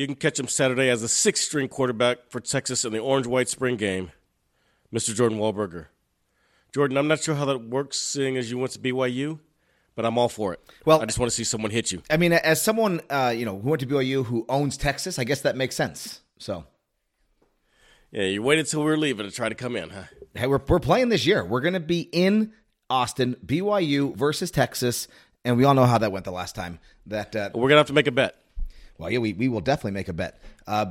[0.00, 3.26] you can catch him Saturday as the sixth string quarterback for Texas in the orange
[3.26, 4.10] white spring game,
[4.90, 5.14] Mr.
[5.14, 5.88] Jordan Wahlberger.
[6.72, 9.40] Jordan, I'm not sure how that works, seeing as you went to BYU,
[9.94, 10.60] but I'm all for it.
[10.86, 12.02] Well, I just want to see someone hit you.
[12.08, 15.24] I mean, as someone uh, you know who went to BYU who owns Texas, I
[15.24, 16.20] guess that makes sense.
[16.38, 16.64] So,
[18.10, 20.04] Yeah, you waited till we were leaving to try to come in, huh?
[20.34, 21.44] hey, we're we're playing this year.
[21.44, 22.54] We're going to be in
[22.88, 25.08] Austin, BYU versus Texas,
[25.44, 26.78] and we all know how that went the last time.
[27.04, 28.36] That uh, We're gonna have to make a bet.
[29.00, 30.40] Well, yeah, we, we will definitely make a bet.
[30.66, 30.86] Uh,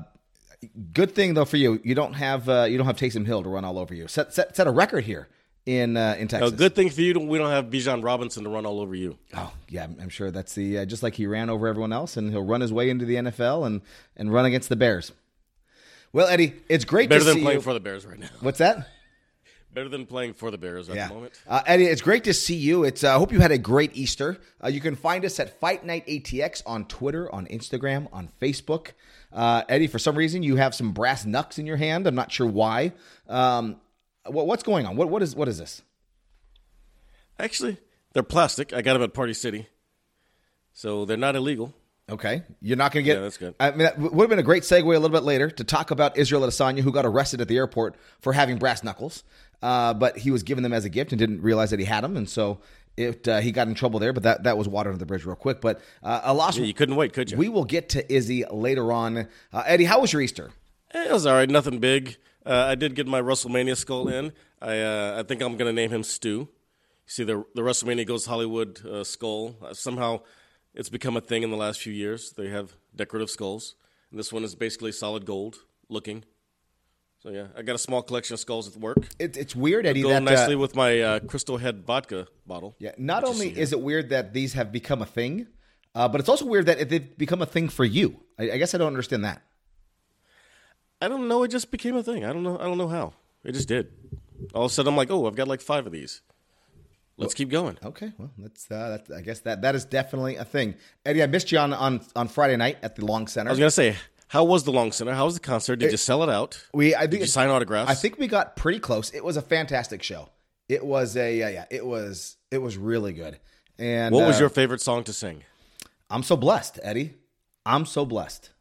[0.94, 3.50] good thing though for you, you don't have uh, you don't have Taysom Hill to
[3.50, 4.08] run all over you.
[4.08, 5.28] Set set set a record here
[5.66, 6.52] in uh, in Texas.
[6.52, 9.18] A good thing for you, we don't have Bijan Robinson to run all over you.
[9.36, 12.18] Oh yeah, I'm- I'm sure that's the uh, just like he ran over everyone else,
[12.18, 13.82] and he'll run his way into the NFL and
[14.18, 15.12] and run against the Bears.
[16.12, 17.62] Well, Eddie, it's great Better to than see playing you.
[17.62, 18.30] for the Bears right now.
[18.40, 18.88] What's that?
[19.72, 21.34] Better than playing for the Bears at Yeah, the moment.
[21.48, 22.84] uh, Eddie, it's great to see you.
[22.84, 24.38] It's I hope you had a great Easter.
[24.64, 28.94] Uh, you can find us at Fight Night ATX on Twitter, on Instagram, on Facebook.
[29.32, 32.08] Uh, Eddie, for some reason, you have some brass knucks in your hand.
[32.08, 32.94] I'm not sure why.
[33.28, 33.80] Um,
[34.26, 34.96] what, what's going on?
[34.96, 35.84] What what is what is this?
[37.38, 37.78] Actually,
[38.14, 38.74] they're plastic.
[38.74, 39.68] I got them at Party City,
[40.74, 41.74] so they're not illegal.
[42.10, 43.18] Okay, you're not going to get.
[43.18, 43.54] Yeah, that's good.
[43.60, 45.92] I mean, that would have been a great segue a little bit later to talk
[45.92, 49.24] about Israel Adesanya, who got arrested at the airport for having brass knuckles,
[49.62, 52.04] uh, but he was given them as a gift and didn't realize that he had
[52.04, 52.60] them, and so
[52.98, 54.14] it uh, he got in trouble there.
[54.14, 55.62] But that that was water under the bridge real quick.
[55.62, 56.58] But uh, a loss.
[56.58, 57.38] Yeah, you couldn't wait, could you?
[57.38, 59.28] We will get to Izzy later on.
[59.52, 60.52] Uh, Eddie, how was your Easter?
[60.94, 61.50] Eh, it was all right.
[61.50, 62.18] Nothing big.
[62.46, 64.32] Uh, I did get my WrestleMania skull in.
[64.62, 66.30] I uh, I think I'm going to name him Stu.
[66.30, 66.48] You
[67.06, 69.56] see, the the WrestleMania Goes Hollywood uh, skull.
[69.62, 70.22] Uh, somehow,
[70.74, 72.32] it's become a thing in the last few years.
[72.32, 73.76] They have decorative skulls,
[74.12, 75.60] and this one is basically solid gold
[75.90, 76.24] looking.
[77.22, 78.98] So yeah, I got a small collection of skulls at work.
[79.20, 80.04] It, it's weird, Eddie.
[80.04, 82.76] Go that nicely uh, with my uh, Crystal Head vodka bottle.
[82.80, 85.48] yeah, not only is it weird that these have become a thing,
[85.96, 88.22] uh, but it's also weird that they've become a thing for you.
[88.38, 89.42] I, I guess I don't understand that.
[91.02, 91.44] I don't know.
[91.44, 92.24] It just became a thing.
[92.24, 92.58] I don't know.
[92.58, 93.14] I don't know how.
[93.44, 93.92] It just did.
[94.54, 96.22] All of a sudden, I'm like, oh, I've got like five of these.
[97.18, 97.78] Let's keep going.
[97.84, 100.76] Okay, well, that's, uh, that's I guess that that is definitely a thing.
[101.06, 103.50] Eddie, I missed you on on, on Friday night at the Long Center.
[103.50, 103.98] I was gonna say,
[104.30, 105.14] how was the Long Center?
[105.14, 105.78] How was the concert?
[105.78, 106.64] Did you sell it out?
[106.72, 107.90] we I think Did you sign autographs?
[107.90, 109.10] I think we got pretty close.
[109.10, 110.30] It was a fantastic show.
[110.68, 113.40] It was a yeah, yeah it was it was really good.
[113.80, 115.44] And What was uh, your favorite song to sing?
[116.12, 117.16] I'm so blessed, Eddie.
[117.66, 118.52] I'm so blessed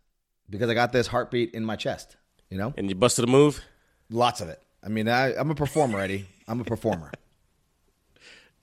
[0.48, 2.16] because I got this heartbeat in my chest.
[2.48, 3.62] You know, And you busted a move.
[4.08, 4.62] lots of it.
[4.82, 6.26] I mean, I, I'm a performer, Eddie.
[6.46, 7.12] I'm a performer.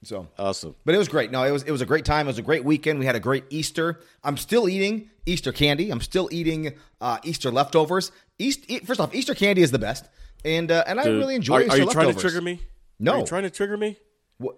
[0.06, 0.76] So Awesome.
[0.86, 1.32] But it was great.
[1.32, 2.28] No, it was it was a great time.
[2.28, 3.00] It was a great weekend.
[3.00, 4.00] We had a great Easter.
[4.24, 5.90] I'm still eating Easter candy.
[5.90, 8.12] I'm still eating uh, Easter leftovers.
[8.38, 10.08] East, first off, Easter candy is the best,
[10.44, 12.22] and uh, and I really enjoy Are, Easter are you trying to leftovers.
[12.22, 12.62] trigger me?
[13.00, 13.14] No.
[13.14, 13.98] Are you trying to trigger me?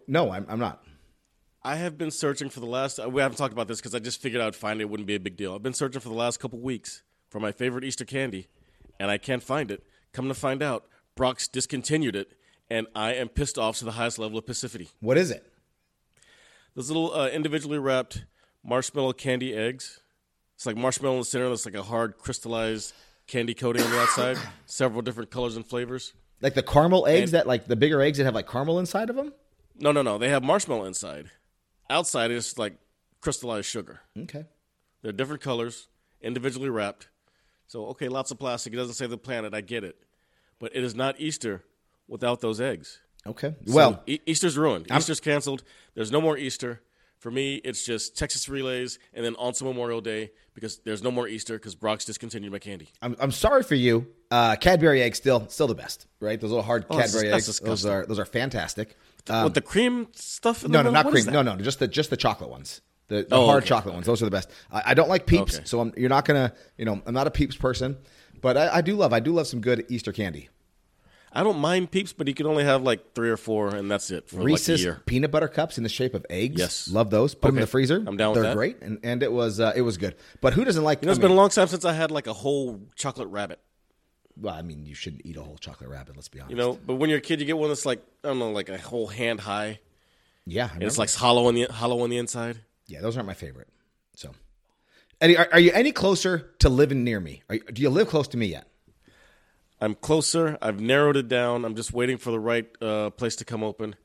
[0.08, 0.84] No, I'm, I'm not.
[1.64, 3.00] I have been searching for the last.
[3.08, 5.20] We haven't talked about this because I just figured out finding it wouldn't be a
[5.20, 5.54] big deal.
[5.54, 8.48] I've been searching for the last couple weeks for my favorite Easter candy,
[9.00, 9.84] and I can't find it.
[10.14, 10.86] Come to find out,
[11.16, 12.34] Brach's discontinued it,
[12.70, 14.90] and I am pissed off to the highest level of passivity.
[15.00, 15.46] What is it?
[16.76, 18.26] Those little uh, individually wrapped
[18.64, 20.00] marshmallow candy eggs.
[20.56, 21.50] It's like marshmallow in the center.
[21.50, 22.94] That's like a hard crystallized
[23.28, 24.38] candy coating on the outside.
[24.66, 26.14] Several different colors and flavors.
[26.42, 29.10] Like the caramel eggs And- that like the bigger eggs that have like caramel inside
[29.10, 29.34] of them.
[29.80, 30.18] No, no, no.
[30.18, 31.30] They have marshmallow inside.
[31.90, 32.74] Outside is like
[33.22, 34.02] crystallized sugar.
[34.18, 34.46] Okay.
[35.02, 35.88] They're different colors,
[36.22, 37.10] individually wrapped.
[37.68, 38.74] So, okay, lots of plastic.
[38.74, 39.54] It doesn't save the planet.
[39.54, 39.98] I get it.
[40.60, 41.64] But it is not Easter
[42.08, 43.00] without those eggs.
[43.26, 43.56] Okay.
[43.66, 44.88] So, Well, E- Easter's ruined.
[44.96, 45.64] Easter's canceled.
[45.96, 46.82] There's no more Easter.
[47.20, 51.28] For me, it's just Texas relays and then also Memorial Day because there's no more
[51.28, 52.90] Easter because Brach's discontinued my candy.
[53.02, 54.08] I'm, I'm sorry for you.
[54.30, 56.40] Uh, Cadbury eggs still still the best, right?
[56.40, 57.60] Those little hard Oh, Cadbury eggs.
[57.60, 58.96] Those are those are fantastic.
[59.28, 61.26] With the cream stuff in Um, No, no, not What cream.
[61.26, 62.82] No, no, just the just the chocolate ones.
[63.08, 64.06] The, the Oh, hard okay, chocolate ones.
[64.06, 64.50] Those are the best.
[64.72, 65.66] I, I don't like Peeps, Okay.
[65.66, 66.54] so I'm, you're not gonna.
[66.78, 67.98] You know, I'm not a Peeps person,
[68.42, 69.12] but I, I do love.
[69.12, 70.50] I do love some good Easter candy.
[71.32, 74.10] I don't mind Peeps, but you can only have like three or four, and that's
[74.12, 75.02] it for like a Reese's year.
[75.06, 76.60] peanut butter cups in the shape of eggs.
[76.60, 76.88] Yes.
[76.90, 77.36] love those.
[77.36, 78.04] Put them in the freezer.
[78.08, 78.56] I'm down They're that.
[78.56, 80.16] great, and, and it was uh, it was good.
[80.42, 81.02] But who doesn't like?
[81.02, 83.28] You know, it's I been a long time since I had like a whole chocolate
[83.30, 83.60] rabbit.
[84.40, 86.16] Well, I mean, you shouldn't eat a whole chocolate rabbit.
[86.16, 86.52] Let's be honest.
[86.52, 88.52] You know, but when you're a kid, you get one that's like I don't know,
[88.52, 89.80] like a whole hand high.
[90.46, 92.60] yeah, it's like hollow on the hollow on the inside.
[92.88, 93.68] yeah, those aren't my favorite.
[94.16, 94.34] So,
[95.20, 97.44] Eddie, are, are you any closer to living near me?
[97.50, 98.68] Are do you live close to me yet?
[99.80, 100.58] I'm closer.
[100.62, 101.64] I've narrowed it down.
[101.66, 103.96] I'm just waiting for the right uh, place to come open.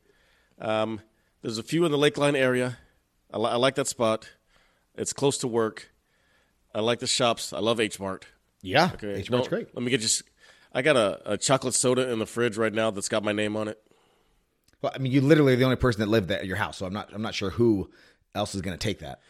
[0.61, 1.01] Um,
[1.41, 2.79] there's a few in the Lakeline area.
[3.33, 4.31] I, li- I like that spot.
[4.95, 5.91] It's close to work.
[6.75, 7.53] I like the shops.
[7.53, 8.27] I love H Mart.
[8.61, 9.75] Yeah, Okay, H Mart's great.
[9.75, 10.07] Let me get you.
[10.07, 10.23] s-
[10.75, 13.57] I got a, a chocolate soda in the fridge right now that's got my name
[13.57, 13.79] on it.
[14.81, 16.87] Well, I mean, you literally are the only person that lived at your house, so
[16.87, 17.11] I'm not.
[17.13, 17.91] I'm not sure who
[18.35, 19.21] else is going to take that.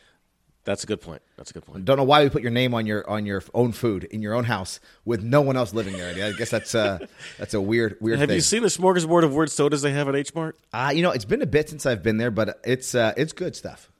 [0.64, 1.22] That's a good point.
[1.36, 1.84] That's a good point.
[1.84, 4.34] Don't know why we put your name on your on your own food in your
[4.34, 6.10] own house with no one else living there.
[6.26, 6.98] I guess that's uh
[7.38, 8.20] that's a weird weird thing.
[8.20, 8.36] Have thing.
[8.36, 10.56] you seen the smorgasbord of weird sodas they have at H Mart?
[10.72, 13.32] uh, you know, it's been a bit since I've been there, but it's uh, it's
[13.32, 13.90] good stuff.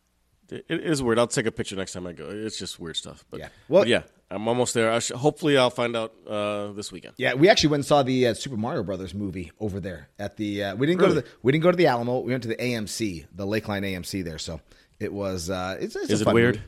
[0.51, 1.19] It is weird.
[1.19, 2.29] I'll take a picture next time I go.
[2.29, 3.25] It's just weird stuff.
[3.31, 3.49] But Yeah.
[3.71, 4.93] well, Well- yeah, I'm almost there.
[4.93, 7.15] I sh- hopefully, I'll find out uh, this weekend.
[7.17, 10.37] Yeah, we actually went and saw the uh, Super Mario Brothers movie over there at
[10.37, 10.63] the.
[10.65, 12.21] Uh, we didn't go to the we didn't go to the Alamo.
[12.21, 14.37] We went to the AMC, the Lakeline AMC there.
[14.39, 14.61] So
[15.03, 15.51] it was.
[15.51, 16.57] Uh, it's, it's Is it weird?
[16.57, 16.67] movie.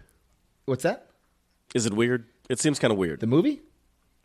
[0.66, 1.08] What's that?
[1.74, 2.24] Is it weird?
[2.48, 3.20] It seems kind of weird.
[3.20, 3.62] The movie?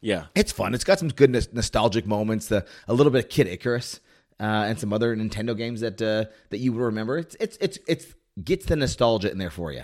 [0.02, 0.26] yeah.
[0.36, 0.74] It's fun.
[0.74, 2.48] It's got some good nos- nostalgic moments.
[2.48, 4.00] The a little bit of Kid Icarus
[4.40, 7.18] uh, and some other Nintendo games that uh, that you would remember.
[7.18, 8.06] It's it's it's it's
[8.44, 9.84] gets the nostalgia in there for you.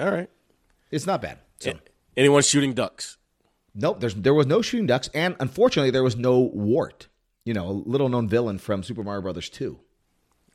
[0.00, 0.30] All right.
[0.90, 1.38] It's not bad.
[1.60, 1.70] So.
[1.72, 1.80] A-
[2.16, 3.16] Anyone shooting ducks?
[3.74, 7.06] Nope, there's there was no shooting ducks, and unfortunately, there was no Wart.
[7.44, 9.78] You know, a little known villain from Super Mario Brothers Two.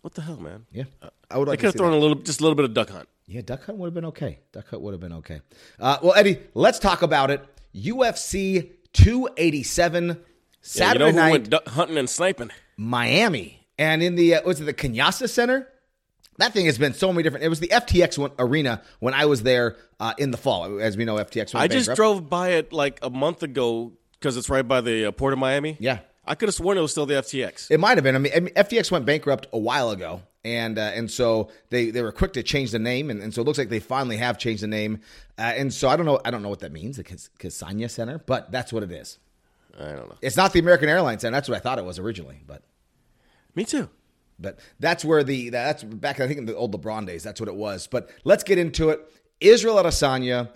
[0.01, 0.65] What the hell, man?
[0.73, 0.83] Yeah,
[1.33, 1.97] I would like could have thrown that.
[1.97, 3.09] a little, just a little bit of duck hunt.
[3.25, 4.39] Yeah, Duck Hunt would have been okay.
[4.51, 5.39] Duck Hunt would have been okay.
[5.79, 7.41] Uh, well, Eddie, let's talk about it.
[7.73, 10.13] UFC 287 Yeah,
[10.61, 12.51] Saturday you know who night, went duck hunting and sniping?
[12.77, 15.67] Miami, and in the uh, was it the Kenyasa Center?
[16.37, 17.45] That thing has been so many different.
[17.45, 20.79] It was the FTX one, arena when I was there uh, in the fall.
[20.81, 21.53] As we know, FTX.
[21.53, 21.95] Went I just bankrupt.
[21.95, 25.39] drove by it like a month ago because it's right by the uh, port of
[25.39, 25.77] Miami.
[25.79, 25.99] Yeah.
[26.25, 27.69] I could have sworn it was still the FTX.
[27.69, 28.15] It might have been.
[28.15, 31.89] I mean, I mean, FTX went bankrupt a while ago, and uh, and so they,
[31.89, 34.17] they were quick to change the name, and, and so it looks like they finally
[34.17, 34.99] have changed the name.
[35.37, 36.19] Uh, and so I don't know.
[36.25, 39.19] I don't know what that means, the Kas- Kasanya Center, but that's what it is.
[39.79, 40.15] I don't know.
[40.21, 41.35] It's not the American Airlines Center.
[41.35, 42.61] That's what I thought it was originally, but
[43.55, 43.89] Me too.
[44.39, 46.19] but that's where the that's back.
[46.19, 47.87] I think in the old LeBron days, that's what it was.
[47.87, 48.99] But let's get into it.
[49.39, 50.49] Israel Adesanya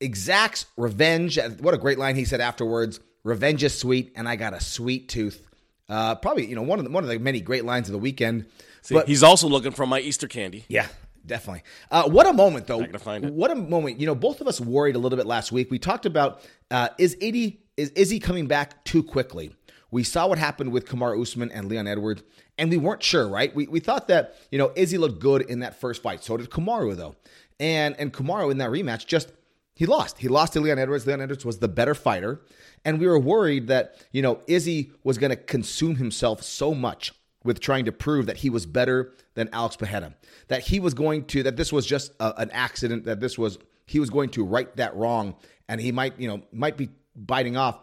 [0.00, 1.38] exacts revenge.
[1.60, 3.00] What a great line he said afterwards.
[3.24, 5.42] Revenge is sweet, and I got a sweet tooth.
[5.88, 7.98] Uh, probably you know one of the, one of the many great lines of the
[7.98, 8.46] weekend.
[8.86, 10.64] See, but he's also looking for my Easter candy.
[10.68, 10.86] yeah,
[11.26, 11.64] definitely.
[11.90, 12.78] Uh, what a moment, though.
[12.78, 13.32] Not gonna find it.
[13.32, 13.98] What a moment.
[13.98, 15.72] You know, both of us worried a little bit last week.
[15.72, 19.50] We talked about uh, is Izzy is Izzy coming back too quickly?
[19.90, 22.22] We saw what happened with Kamaru Usman and Leon Edwards,
[22.58, 23.52] and we weren't sure, right?
[23.54, 26.22] We, we thought that you know Izzy looked good in that first fight.
[26.22, 27.16] So did Kamaru though,
[27.58, 29.32] and and Kamaru in that rematch just
[29.74, 30.18] he lost.
[30.18, 31.08] He lost to Leon Edwards.
[31.08, 32.40] Leon Edwards was the better fighter,
[32.84, 37.12] and we were worried that you know Izzy was going to consume himself so much
[37.46, 40.14] with trying to prove that he was better than Alex Pereira,
[40.48, 43.58] that he was going to that this was just a, an accident, that this was
[43.86, 45.34] he was going to right that wrong,
[45.68, 47.78] and he might you know might be biting off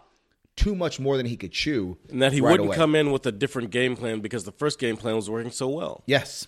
[0.56, 2.76] too much more than he could chew, And that he right wouldn't away.
[2.76, 5.68] come in with a different game plan because the first game plan was working so
[5.68, 6.04] well.
[6.06, 6.45] Yes,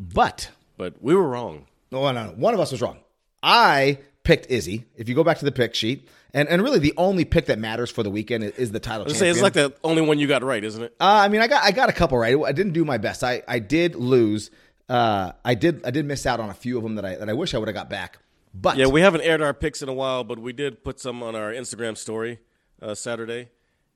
[0.00, 1.66] but But we were wrong.
[1.90, 2.98] no, no, no, one of us was wrong.
[3.42, 4.84] I picked Izzy.
[4.96, 7.58] If you go back to the pick sheet, and and really the only pick that
[7.58, 9.08] matters for the weekend is, is the title.
[9.08, 10.94] Say it's like the only one you got right, isn't it?
[11.00, 12.36] Uh, I mean, I got I got a couple right.
[12.36, 13.22] I didn't do my best.
[13.24, 14.50] I, I did lose.
[14.88, 17.28] Uh, I did I did miss out on a few of them that I that
[17.28, 18.18] I wish I would have got back.
[18.54, 21.22] But Yeah, we haven't aired our picks in a while, but we did put some
[21.22, 22.40] on our Instagram story
[22.82, 23.48] uh, Saturday,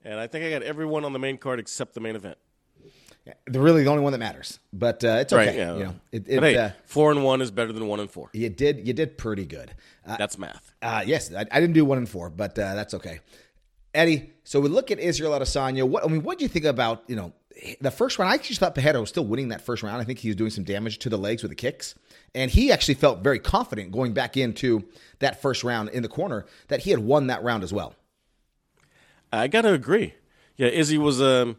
[0.02, 2.38] and I think I got everyone on the main card except the main event.
[3.46, 4.60] They're really the only one that matters.
[4.72, 5.46] But uh, it's okay.
[5.46, 5.56] Right?
[5.56, 5.76] Yeah.
[5.76, 8.30] You know, it, it, hey, uh, four and one is better than one and four.
[8.32, 9.74] you did you did pretty good.
[10.06, 10.72] Uh, That's math.
[10.82, 13.18] uh, yes, I, I didn't do one and four, but uh, that's okay.
[13.94, 15.82] Eddie, so we look at Israel Adesanya.
[15.88, 17.32] What I mean, what do you think about you know
[17.80, 18.30] the first round?
[18.30, 20.00] I actually thought Pereira was still winning that first round.
[20.00, 21.94] I think he was doing some damage to the legs with the kicks,
[22.34, 24.84] and he actually felt very confident going back into
[25.18, 27.94] that first round in the corner that he had won that round as well.
[29.32, 30.14] I gotta agree.
[30.56, 31.20] Yeah, Izzy was.
[31.20, 31.56] Um,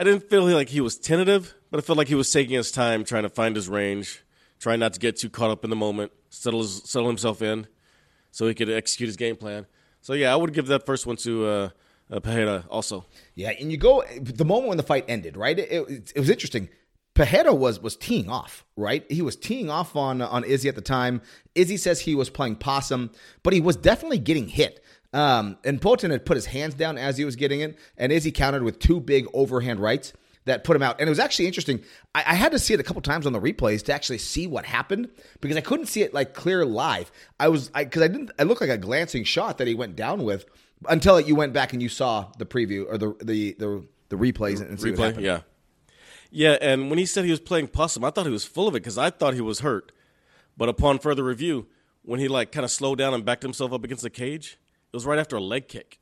[0.00, 2.70] I didn't feel like he was tentative, but I felt like he was taking his
[2.70, 4.22] time, trying to find his range,
[4.60, 7.66] trying not to get too caught up in the moment, settle his, settle himself in,
[8.30, 9.66] so he could execute his game plan.
[10.00, 11.68] So yeah, I would give that first one to uh,
[12.12, 13.06] uh, Pereira also.
[13.34, 15.58] Yeah, and you go the moment when the fight ended, right?
[15.58, 16.68] It, it, it was interesting.
[17.14, 19.04] Pereira was was teeing off, right?
[19.10, 21.22] He was teeing off on on Izzy at the time.
[21.56, 23.10] Izzy says he was playing possum,
[23.42, 24.84] but he was definitely getting hit.
[25.12, 28.30] Um, and Poatan had put his hands down as he was getting it, and Izzy
[28.30, 30.12] countered with two big overhand rights
[30.44, 31.00] that put him out.
[31.00, 31.82] And it was actually interesting.
[32.14, 34.46] I, I had to see it a couple times on the replays to actually see
[34.46, 35.08] what happened
[35.40, 37.10] because I couldn't see it like clear live.
[37.38, 38.30] I was because I, I, didn't.
[38.38, 40.46] I looked like a glancing shot that he went down with
[40.88, 44.60] until you went back and you saw the preview or the the the, the replays
[44.60, 45.40] and and see Replay, yeah,
[46.30, 46.56] yeah.
[46.60, 48.80] And when he said he was playing possum, I thought he was full of it
[48.80, 49.92] because I thought he was hurt.
[50.56, 51.66] But upon further review,
[52.02, 54.58] when he like kind of slowed down and backed himself up against the cage,
[54.98, 55.98] was right after a leg kick.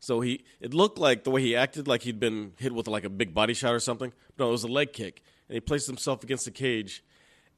[0.00, 3.04] So he, it looked like the way he acted, like he'd been hit with like
[3.04, 4.12] a big body shot or something.
[4.38, 7.02] No, it was a leg kick, and he placed himself against the cage.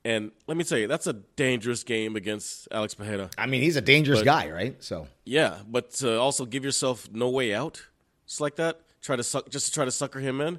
[0.05, 3.29] And let me tell you, that's a dangerous game against Alex Pereira.
[3.37, 4.83] I mean, he's a dangerous But- guy, right?
[4.83, 7.83] So Yeah, but to also give yourself no way out,
[8.27, 10.59] just like that, try to suck, just to try to sucker him in.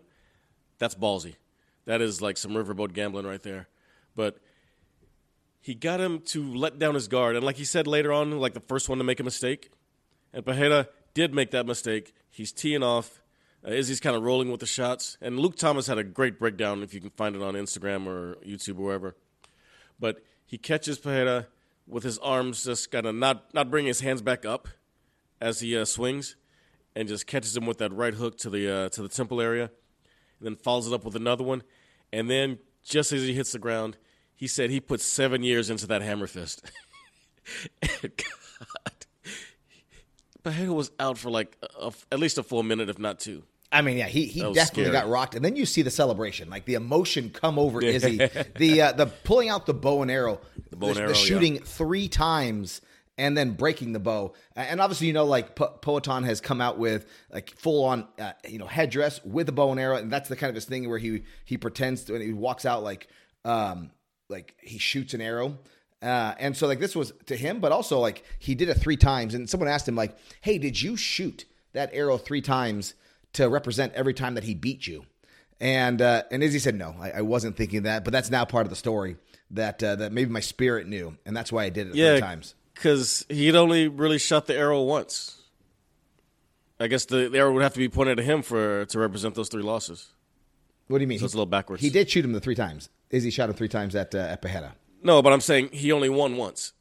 [0.78, 1.36] That's ballsy.
[1.86, 3.68] That is like some riverboat gambling right there.
[4.16, 4.38] But
[5.60, 8.54] he got him to let down his guard, and like he said later on, like
[8.54, 9.72] the first one to make a mistake,
[10.34, 12.14] and Pereira did make that mistake.
[12.30, 13.22] He's teeing off.
[13.66, 16.82] Uh, Izzy's kind of rolling with the shots, and Luke Thomas had a great breakdown
[16.82, 19.16] if you can find it on Instagram or YouTube or wherever.
[20.00, 21.48] But he catches Pereira
[21.88, 24.68] with his arms just kind of not not bringing his hands back up
[25.40, 26.36] as he uh, swings,
[26.96, 29.70] and just catches him with that right hook to the uh, to the temple area,
[30.40, 31.62] and then follows it up with another one,
[32.12, 33.98] and then just as he hits the ground,
[34.36, 36.64] he said he put seven years into that hammer fist.
[40.44, 43.44] Pereira was out for like a, at least a full minute, if not two.
[43.72, 44.92] I mean, yeah, he, he definitely scary.
[44.92, 48.18] got rocked, and then you see the celebration, like the emotion come over Izzy,
[48.58, 51.16] the uh, the pulling out the bow and arrow, the, bow and the arrow, yeah.
[51.16, 52.82] shooting three times,
[53.18, 56.78] and then breaking the bow, and obviously you know like po- Poatan has come out
[56.80, 60.28] with like full on uh, you know headdress with a bow and arrow, and that's
[60.28, 63.08] the kind of his thing where he he pretends to, and he walks out like
[63.46, 63.92] um
[64.28, 65.58] like he shoots an arrow.
[66.02, 68.98] Uh, and so like this was to him, but also like he did it three
[68.98, 72.96] times, and someone asked him like, "Hey, did you shoot that arrow three times
[73.34, 75.06] to represent every time that he beat you?"
[75.60, 78.66] And uh, and Izzy said, "No, I, I wasn't thinking that, but that's now part
[78.66, 79.18] of the story
[79.52, 82.22] that uh, that maybe my spirit knew, and that's why I did it Yeah, three
[82.22, 85.38] times." because he'd only really shot the arrow once.
[86.80, 89.36] I guess the, the arrow would have to be pointed at him for to represent
[89.36, 90.08] those three losses.
[90.88, 91.20] What do you mean?
[91.20, 91.84] So it's a little backwards.
[91.84, 92.90] He did shoot him the three times.
[93.12, 94.74] Izzy shot him three times at uh, at Pereira.
[95.04, 96.74] No, but I'm saying he only won once.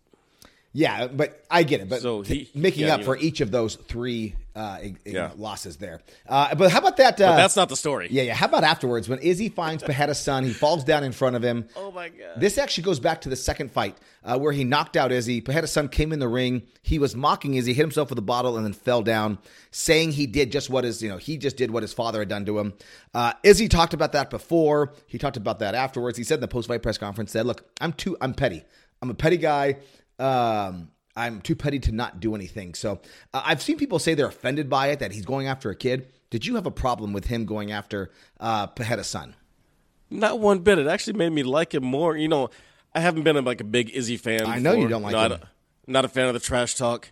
[0.72, 1.88] Yeah, but I get it.
[1.88, 3.22] But So t- he- making yeah, up for know.
[3.22, 5.30] each of those three uh, Yeah.
[5.36, 6.00] losses there.
[6.28, 7.20] Uh, but how about that?
[7.20, 8.08] Uh, But that's not the story.
[8.10, 8.34] Yeah, yeah.
[8.34, 10.44] How about afterwards when Izzy finds Pereira's son?
[10.44, 11.66] He falls down in front of him.
[11.76, 12.38] Oh my god.
[12.40, 15.40] This actually goes back to the second fight uh, where he knocked out Izzy.
[15.40, 16.62] Pereira's son came in the ring.
[16.82, 19.38] He was mocking Izzy, hit himself with a bottle, and then fell down,
[19.72, 22.28] saying he did just what his, you know, he just did what his father had
[22.28, 22.74] done to him.
[23.14, 24.92] Uh, Izzy talked about that before.
[25.06, 26.16] He talked about that afterwards.
[26.18, 28.62] He said in the post fight press conference, said, "Look, I'm too, I'm petty.
[29.02, 29.76] I'm a petty guy.
[30.20, 33.00] Um, I'm too petty to not do anything." So
[33.34, 36.08] uh, I've seen people say they're offended by it that he's going after a kid.
[36.30, 39.34] Did you have a problem with him going after uh, Pereira's son?
[40.10, 40.78] Not one bit.
[40.78, 42.16] It actually made me like him more.
[42.16, 42.50] You know,
[42.94, 44.46] I haven't been like a big Izzy fan.
[44.46, 45.30] I know you don't like I him.
[45.30, 45.44] don't-
[45.86, 47.10] not a fan of the trash talk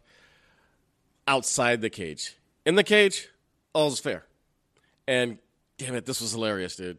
[1.26, 2.36] outside the cage.
[2.64, 3.28] In the cage,
[3.72, 4.24] all's fair.
[5.06, 5.38] And
[5.78, 6.98] damn it, this was hilarious, dude.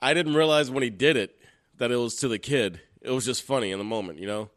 [0.00, 1.38] I didn't realize when he did it
[1.78, 2.80] that it was to the kid.
[3.02, 4.50] It was just funny in the moment, you know?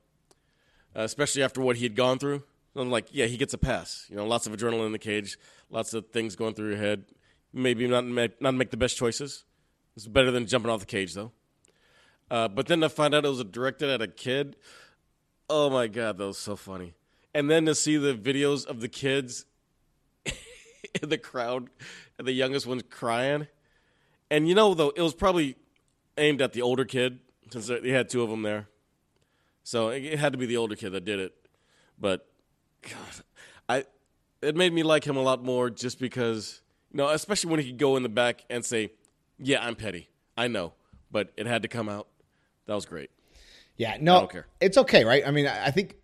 [0.95, 2.43] Uh, especially after what he had gone through.
[2.75, 4.05] I'm like, yeah, he gets a pass.
[4.09, 5.37] You know, lots of adrenaline in the cage,
[5.69, 7.05] lots of things going through your head.
[7.51, 9.43] Maybe not make, not make the best choices.
[9.95, 11.31] It's better than jumping off the cage, though.
[12.29, 14.55] Uh, but then to find out it was directed at a kid,
[15.49, 16.93] oh my god, that was so funny.
[17.33, 19.45] And then to see the videos of the kids
[21.01, 21.69] in the crowd,
[22.17, 23.47] and the youngest one's crying,
[24.29, 25.55] and you know though it was probably
[26.17, 27.19] aimed at the older kid
[27.51, 28.67] since they had two of them there,
[29.69, 31.31] so it it had to be the older kid that did it.
[31.99, 32.27] But
[32.81, 33.23] God,
[33.69, 33.85] I
[34.41, 36.61] it made me like him a lot more just because
[36.91, 38.93] you know, especially when he could go in the back and say,
[39.37, 40.73] "Yeah, I'm petty, I know,"
[41.11, 42.07] but it had to come out.
[42.65, 43.11] That was great.
[43.77, 44.27] Yeah, no,
[44.59, 45.21] it's okay, right?
[45.25, 45.97] I mean, I I think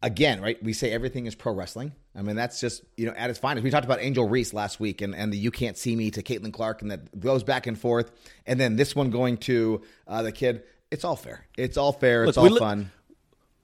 [0.00, 0.62] again, right?
[0.62, 1.96] We say everything is pro wrestling.
[2.14, 3.64] I mean, that's just you know at its finest.
[3.64, 6.22] We talked about Angel Reese last week, and and the "You Can't See Me" to
[6.22, 8.12] Caitlin Clark, and that goes back and forth,
[8.46, 10.62] and then this one going to uh, the kid.
[10.92, 11.46] It's all fair.
[11.56, 12.24] It's all fair.
[12.24, 12.90] it's all li- fun.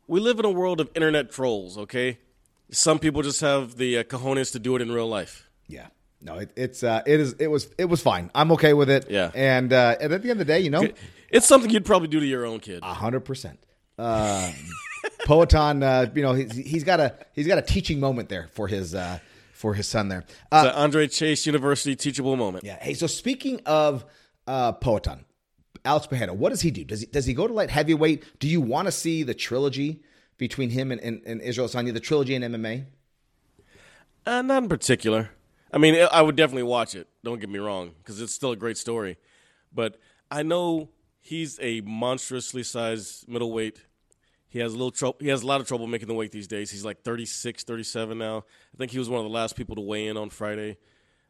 [0.07, 1.77] We live in a world of internet trolls.
[1.79, 2.19] Okay,
[2.71, 5.49] some people just have the uh, cojones to do it in real life.
[5.67, 5.89] Yeah.
[6.21, 8.31] No, it, it's uh, it is it was it was fine.
[8.35, 9.07] I'm okay with it.
[9.11, 9.31] Yeah.
[9.35, 10.89] and uh, and at the end of the day, you know,
[11.31, 12.81] It's something you'd probably do to your own kid.
[12.83, 13.61] A hundred percent.
[13.99, 14.53] Um,
[15.27, 18.67] Poatan, uh, you know, he's, he's got a he's got a teaching moment there for
[18.67, 19.19] his uh,
[19.53, 20.25] for his son there.
[20.51, 22.65] Uh, the Andre Chase University teachable moment.
[22.65, 22.79] yeah.
[22.81, 24.05] Hey, so speaking of
[24.47, 25.21] uh, Poatan,
[25.85, 26.85] Alex Pereira, what does he do?
[26.85, 28.39] Does he does he go to light heavyweight?
[28.39, 30.03] Do you want to see the trilogy
[30.37, 32.87] between him and, and, and Israel Adesanya, the trilogy in MMA?
[34.27, 35.31] Uh, not in particular.
[35.73, 37.09] I mean, I would definitely watch it.
[37.23, 39.19] Don't get me wrong, because it's still a great story.
[39.73, 43.85] But I know he's a monstrously sized middleweight.
[44.49, 45.19] He has a little trouble.
[45.21, 46.71] He has a lot of trouble making the weight these days.
[46.71, 48.39] He's like 36, 37 now.
[48.75, 50.79] I think he was one of the last people to weigh in on Friday.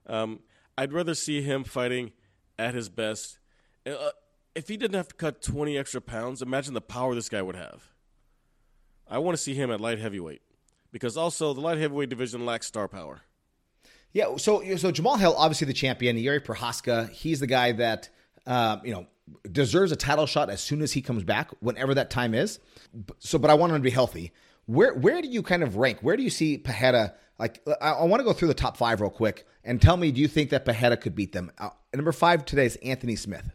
[0.07, 0.41] Um,
[0.77, 2.13] I'd rather see him fighting
[2.59, 3.39] at his best.
[3.85, 4.11] Uh,
[4.59, 7.55] if he didn't have to cut 20 extra pounds, imagine the power this guy would
[7.55, 7.93] have.
[9.09, 10.43] I want to see him at light heavyweight
[10.91, 13.23] because also the light heavyweight division lacks star power.
[14.13, 18.09] Yeah, so so Jamahal Hill, obviously the champion, Jiri Prochazka, he's the guy that
[18.47, 19.07] uh, you know
[19.51, 22.59] deserves a title shot as soon as he comes back, whenever that time is.
[23.19, 24.33] So, but I want him to be healthy.
[24.67, 25.99] Where where do you kind of rank?
[26.01, 27.15] Where do you see Pereira?
[27.39, 30.11] Like, I, I want to go through the top five real quick and tell me,
[30.11, 31.53] do you think that Pereira could beat them?
[31.57, 33.53] Uh, number five today is Anthony Smith.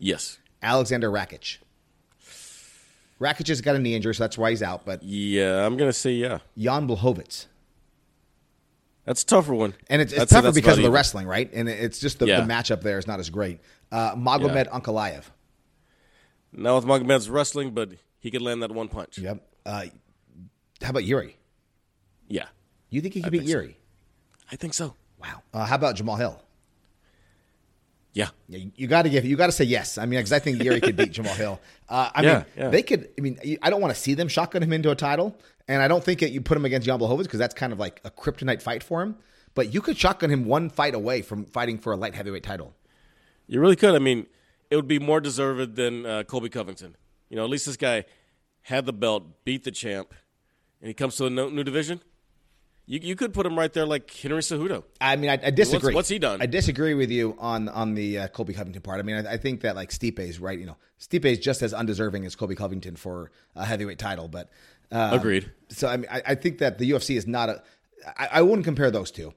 [0.00, 0.38] Yes.
[0.62, 1.58] Alexander Rakic.
[3.20, 4.84] Rakic has got a knee injury, so that's why he's out.
[4.84, 6.38] But yeah, I'm gonna say yeah.
[6.58, 7.46] Jan Blachowicz.
[9.04, 9.74] That's a tougher one.
[9.88, 11.50] And it's, it's tougher because of the wrestling, right?
[11.52, 12.40] And it's just the, yeah.
[12.40, 13.60] the, matchup there is not as great.
[13.90, 14.78] Uh, Magomed yeah.
[14.78, 15.24] Ankalaev.
[16.52, 19.18] Now with Magomed's wrestling, but he could land that one punch.
[19.18, 19.42] Yep.
[19.66, 19.86] Uh,
[20.82, 21.34] how about Jiri?
[22.28, 22.46] Yeah.
[22.90, 23.70] You think he could beat Jiri?
[23.70, 24.46] So.
[24.52, 24.94] I think so.
[25.20, 25.42] Wow.
[25.52, 26.42] Uh, how about Jamahal Hill?
[28.12, 28.28] Yeah.
[28.48, 29.24] yeah you got to give.
[29.24, 29.98] You got to say yes.
[29.98, 31.60] I mean, because I think Jiri could beat Jamahal Hill.
[31.88, 32.68] Uh, I yeah, mean, yeah.
[32.68, 33.08] they could.
[33.18, 35.36] I mean, I don't want to see them shotgun him into a title,
[35.68, 37.78] and I don't think that you put him against Jan Blachowicz because that's kind of
[37.78, 39.16] like a kryptonite fight for him.
[39.54, 42.74] But you could shotgun him one fight away from fighting for a light heavyweight title.
[43.46, 43.94] You really could.
[43.94, 44.26] I mean,
[44.70, 46.96] it would be more deserved than uh, Colby Covington.
[47.28, 48.04] You know, at least this guy
[48.62, 50.14] had the belt, beat the champ,
[50.80, 52.00] and he comes to a new division.
[52.90, 54.82] You, you could put him right there like Henry Cejudo.
[55.00, 55.90] I mean, I, I disagree.
[55.90, 56.42] What's, what's, he done?
[56.42, 58.98] I disagree with you on on the uh, Colby Covington part.
[58.98, 60.58] I mean, I, I think that like Stipe is right.
[60.58, 64.26] You know, Stipe is just as undeserving as Colby Covington for a heavyweight title.
[64.26, 64.50] But
[64.90, 65.52] uh, agreed.
[65.68, 67.62] So I mean, I, I, think that the UFC is not a.
[68.18, 69.34] I, I wouldn't compare those two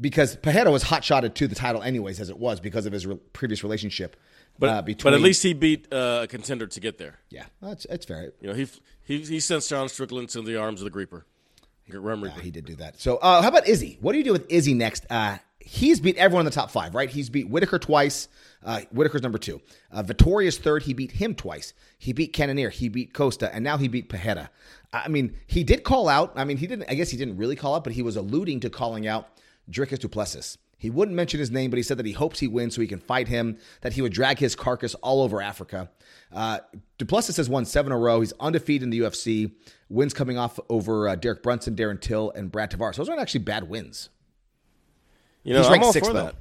[0.00, 3.04] because Pereira was hot shotted to the title anyways, as it was because of his
[3.04, 4.14] re- previous relationship.
[4.60, 7.18] But, uh, between, but at least he beat uh, a contender to get there.
[7.30, 8.32] Yeah, that's that's fair.
[8.40, 8.68] You know, he
[9.02, 10.90] he he sent Sean Strickland to the arms of the
[11.90, 12.26] Grieper.
[12.26, 13.00] Yeah, he did do that.
[13.00, 13.98] So, uh, how about Izzy?
[14.00, 15.06] What do you do with Izzy next?
[15.10, 17.08] Uh, he's beat everyone in the top five, right?
[17.08, 18.28] He's beat Whittaker twice.
[18.64, 19.60] Uh, Whittaker's number two.
[19.90, 20.82] Uh, Vettori's third.
[20.82, 21.72] He beat him twice.
[21.98, 22.70] He beat Cannonier.
[22.70, 24.50] He beat Costa, and now he beat Pereira.
[24.92, 26.32] I mean, he did call out.
[26.36, 26.90] I mean, he didn't.
[26.90, 29.28] I guess he didn't really call out, but he was alluding to calling out
[29.70, 30.58] Dricus Du Plessis.
[30.80, 32.86] He wouldn't mention his name, but he said that he hopes he wins so he
[32.86, 35.90] can fight him, that he would drag his carcass all over Africa.
[36.32, 36.60] Uh,
[36.96, 38.20] Du Plessis has won seven in a row.
[38.20, 39.52] He's undefeated in the UFC.
[39.90, 42.96] Wins coming off over uh, Derek Brunson, Darren Till, and Brad Tavares.
[42.96, 44.08] Those aren't actually bad wins.
[45.42, 46.24] You know, He's ranked I'm all six, for though.
[46.24, 46.36] that.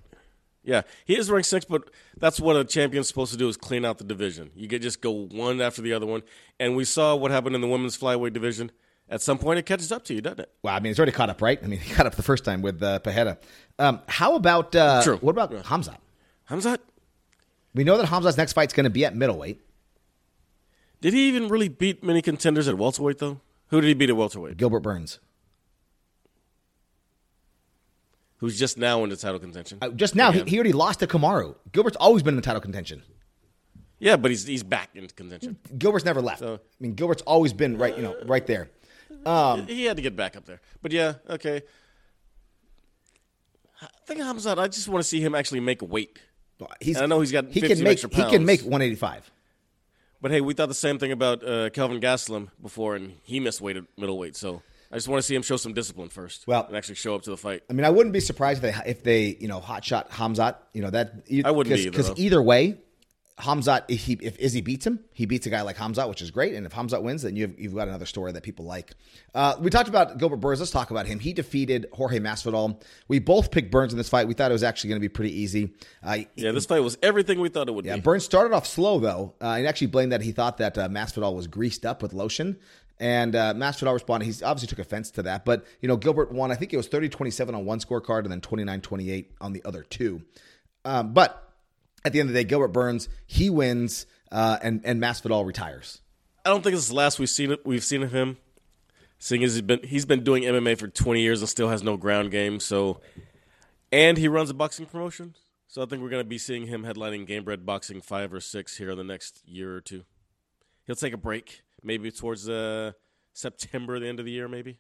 [0.64, 3.84] Yeah, he is ranked six, but that's what a champion's supposed to do is clean
[3.84, 4.52] out the division.
[4.56, 6.22] You get just go one after the other one.
[6.62, 8.72] And we saw what happened in the women's flyweight division.
[9.12, 10.52] At some point, it catches up to you, doesn't it?
[10.62, 11.60] Well, I mean, it's already caught up, right?
[11.62, 13.38] I mean, he caught up the first time with uh, Pereira.
[13.80, 15.18] Um, how about uh, True.
[15.18, 15.62] What about yeah.
[15.62, 15.98] Hamzat?
[16.50, 16.80] Hamzat.
[17.74, 19.62] We know that Hamzat's next fight's going to be at middleweight.
[21.02, 23.40] Did he even really beat many contenders at welterweight though?
[23.68, 24.58] Who did he beat at welterweight?
[24.58, 25.20] Gilbert Burns.
[28.38, 29.80] Who's just now in the title contention?
[29.82, 31.56] Uh, just now, he, he, already lost to Kamaru.
[31.74, 33.04] Gilbert's always been in the title contention.
[34.00, 35.58] Yeah, but he's he's back in contention.
[35.78, 36.40] Gilbert's never left.
[36.40, 38.70] So, I mean, Gilbert's always been right, you know, right there.
[39.26, 40.62] Um, he had to get back up there.
[40.82, 41.62] But yeah, okay.
[43.82, 44.58] I think Hamzat.
[44.58, 46.20] I just want to see him actually make weight.
[46.82, 49.32] He's, and I know he's got he can make he can make 185.
[50.22, 53.62] But hey, we thought the same thing about uh, Kelvin Gastelum before, and he missed
[53.62, 54.36] weight at middleweight.
[54.36, 56.46] So I just want to see him show some discipline first.
[56.46, 57.64] Well, and actually show up to the fight.
[57.70, 60.56] I mean, I wouldn't be surprised if they if they you know hot shot Hamzat.
[60.74, 61.14] You know that
[61.46, 62.78] I wouldn't because either way,
[63.40, 66.30] Hamzat, if, he, if Izzy beats him, he beats a guy like Hamzat, which is
[66.30, 66.56] great.
[66.56, 68.92] And if Hamzat wins, then you've, you've got another story that people like.
[69.34, 70.60] Uh, we talked about Gilbert Burns.
[70.60, 71.20] Let's talk about him.
[71.20, 72.82] He defeated Jorge Masvidal.
[73.08, 74.28] We both picked Burns in this fight.
[74.28, 75.74] We thought it was actually going to be pretty easy.
[76.04, 77.90] Uh, yeah, this fight was everything we thought it would be.
[77.90, 78.02] yeah, be.
[78.02, 81.34] Burns started off slow, though, uh, and actually blamed that he thought that uh, Masvidal
[81.34, 82.58] was greased up with lotion.
[83.00, 84.26] And uh, Masvidal responded.
[84.26, 85.46] He obviously took offense to that.
[85.46, 88.32] But, you know, Gilbert won, I think it was 30 27 on one scorecard and
[88.32, 90.24] then 29 28 on the other two.
[90.84, 91.49] Um, but
[92.06, 96.02] at the end of the day, Gilbert Burns he wins, uh, and and Masvidal retires.
[96.46, 97.66] I don't think it's the last we've seen it.
[97.66, 98.38] We've seen of him,
[99.18, 101.98] seeing as he's been he's been doing MMA for twenty years and still has no
[101.98, 102.60] ground game.
[102.60, 103.02] So,
[103.92, 105.36] and he runs a boxing promotion.
[105.68, 108.78] So I think we're going to be seeing him headlining Gamebred Boxing five or six
[108.78, 110.04] here in the next year or two.
[110.88, 112.94] He'll take a break, maybe towards uh,
[113.34, 114.80] September, the end of the year, maybe.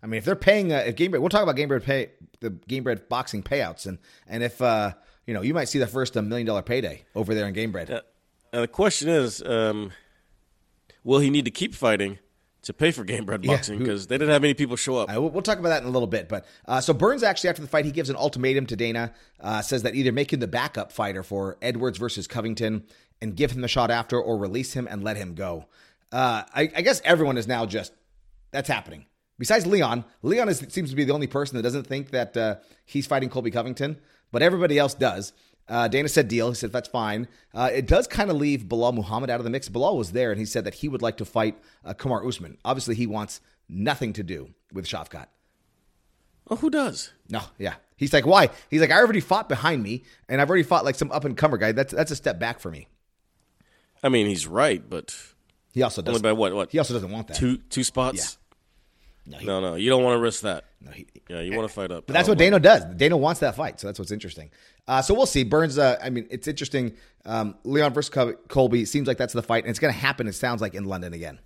[0.00, 3.08] I mean, if they're paying, uh, if Gamebred, we'll talk about Gamebred pay the Gamebred
[3.08, 4.92] boxing payouts, and and if uh,
[5.26, 7.90] you know, you might see the first a million dollar payday over there in Gamebred.
[7.90, 8.00] Uh,
[8.52, 9.92] and the question is, um,
[11.04, 12.18] will he need to keep fighting
[12.62, 15.08] to pay for Gamebred boxing because they didn't have any people show up?
[15.08, 16.28] We'll, we'll talk about that in a little bit.
[16.28, 19.62] But uh, so Burns actually after the fight, he gives an ultimatum to Dana, uh,
[19.62, 22.84] says that either make him the backup fighter for Edwards versus Covington
[23.20, 25.66] and give him the shot after, or release him and let him go.
[26.12, 27.92] Uh, I, I guess everyone is now just
[28.50, 29.06] that's happening.
[29.38, 32.56] Besides Leon, Leon is, seems to be the only person that doesn't think that uh,
[32.84, 33.98] he's fighting Colby Covington,
[34.36, 35.32] but everybody else does.
[35.66, 36.50] Uh, Dana said deal.
[36.50, 37.26] He said that's fine.
[37.54, 39.70] Uh, it does kind of leave Belal Muhammad out of the mix.
[39.70, 42.58] Bilal was there, and he said that he would like to fight uh, Kamaru Usman.
[42.62, 45.28] Obviously, he wants nothing to do with Shavkat.
[46.50, 47.12] Oh, who does?
[47.30, 47.76] No, yeah.
[47.96, 48.50] He's like, why?
[48.68, 51.34] He's like, I already fought behind me, and I've already fought like some up and
[51.34, 51.72] comer guy.
[51.72, 52.88] That's that's a step back for me.
[54.02, 55.16] I mean, he's right, but
[55.72, 56.16] He also doesn't.
[56.24, 56.52] Only by what?
[56.54, 56.72] What?
[56.72, 57.38] He also doesn't want that.
[57.38, 58.36] two two spots?
[59.26, 60.64] No, he- No, no, you don't want to risk that.
[60.80, 62.06] No, he- Yeah, you want to fight up.
[62.06, 62.84] But that's what Dano does.
[62.96, 64.50] Dano wants that fight, so that's what's interesting.
[64.86, 65.42] Uh, so we'll see.
[65.42, 65.78] Burns.
[65.78, 66.94] Uh, I mean, it's interesting.
[67.24, 70.28] Um, Leon versus Col- Colby seems like that's the fight, and it's going to happen.
[70.28, 71.40] It sounds like in London again.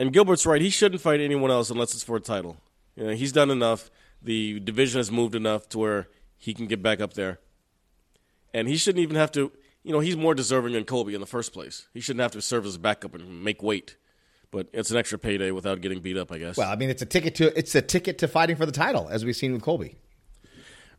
[0.00, 0.62] And Gilbert's right.
[0.62, 2.56] He shouldn't fight anyone else unless it's for a title.
[2.96, 3.90] You know, he's done enough.
[4.22, 7.40] The division has moved enough to where he can get back up there.
[8.54, 9.52] And he shouldn't even have to.
[9.84, 11.88] You know, he's more deserving than Colby in the first place.
[11.92, 13.96] He shouldn't have to serve as a backup and make weight.
[14.50, 16.56] But it's an extra payday without getting beat up, I guess.
[16.56, 19.08] Well, I mean, it's a ticket to it's a ticket to fighting for the title,
[19.10, 19.96] as we've seen with Colby.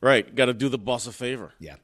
[0.02, 0.34] right.
[0.36, 1.54] Got to do the boss a favor.
[1.60, 1.76] Yeah.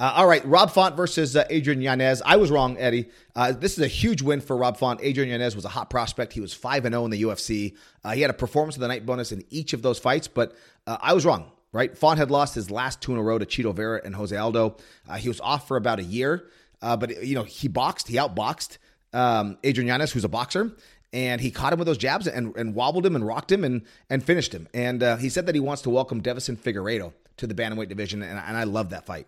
[0.00, 2.22] Uh, all right, Rob Font versus uh, Adrian Yanez.
[2.24, 3.08] I was wrong, Eddie.
[3.34, 5.00] Uh, this is a huge win for Rob Font.
[5.02, 6.32] Adrian Yanez was a hot prospect.
[6.32, 7.74] He was 5 and 0 in the UFC.
[8.04, 10.54] Uh, he had a performance of the night bonus in each of those fights, but
[10.86, 11.98] uh, I was wrong, right?
[11.98, 14.76] Font had lost his last two in a row to Chito Vera and Jose Aldo.
[15.08, 16.48] Uh, he was off for about a year,
[16.80, 18.78] uh, but, you know, he boxed, he outboxed
[19.12, 20.76] um, Adrian Yanez, who's a boxer.
[21.12, 23.82] And he caught him with those jabs and, and wobbled him and rocked him and,
[24.10, 24.68] and finished him.
[24.74, 28.22] And uh, he said that he wants to welcome Deiveson Figueiredo to the bantamweight division,
[28.22, 29.26] and, and I love that fight.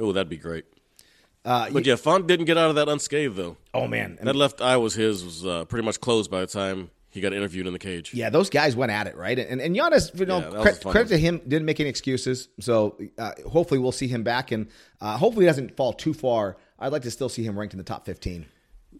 [0.00, 0.64] Oh, that'd be great.
[1.44, 3.56] Uh, But yeah, Font didn't get out of that unscathed, though.
[3.74, 6.90] Oh man, That left eye was his was uh, pretty much closed by the time
[7.10, 8.12] he got interviewed in the cage.
[8.14, 9.38] yeah, those guys went at it, right?
[9.38, 12.48] And and Yanez, you know, Yeah, credit, credit to him, didn't make any excuses.
[12.60, 14.68] So uh, hopefully we'll see him back, and
[15.00, 16.56] uh, hopefully he doesn't fall too far.
[16.78, 18.46] I'd like to still see him ranked in the top fifteen.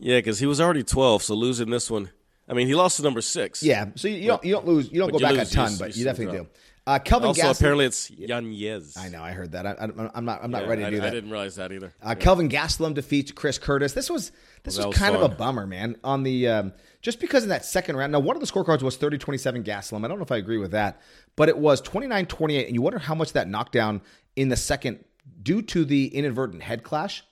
[0.00, 2.10] Yeah, because he was already 12, so losing this one.
[2.48, 3.62] I mean, he lost to number six.
[3.62, 5.54] Yeah, so you, you don't you don't lose, you don't go you back lose, a
[5.54, 6.46] ton, you- but you definitely do.
[6.86, 7.50] Uh, Kelvin Also, Gastelum.
[7.58, 8.96] apparently it's Yanez.
[8.96, 9.66] I know, I heard that.
[9.66, 11.06] I, I'm not, I'm not Yeah, ready to I, do that.
[11.08, 11.92] I didn't realize that either.
[12.02, 13.92] Uh, Kelvin Gastelum defeats Chris Curtis.
[13.92, 14.32] This was
[14.64, 15.96] this Well, was was kind of a bummer, man.
[16.02, 18.12] On the um, just because in that second round.
[18.12, 20.02] Now, one of the scorecards was 30-27 Gastelum.
[20.02, 21.02] I don't know if I agree with that,
[21.36, 24.00] but it was 29-28, and you wonder how much that knockdown
[24.34, 25.04] in the second
[25.42, 27.22] due to the inadvertent head clash.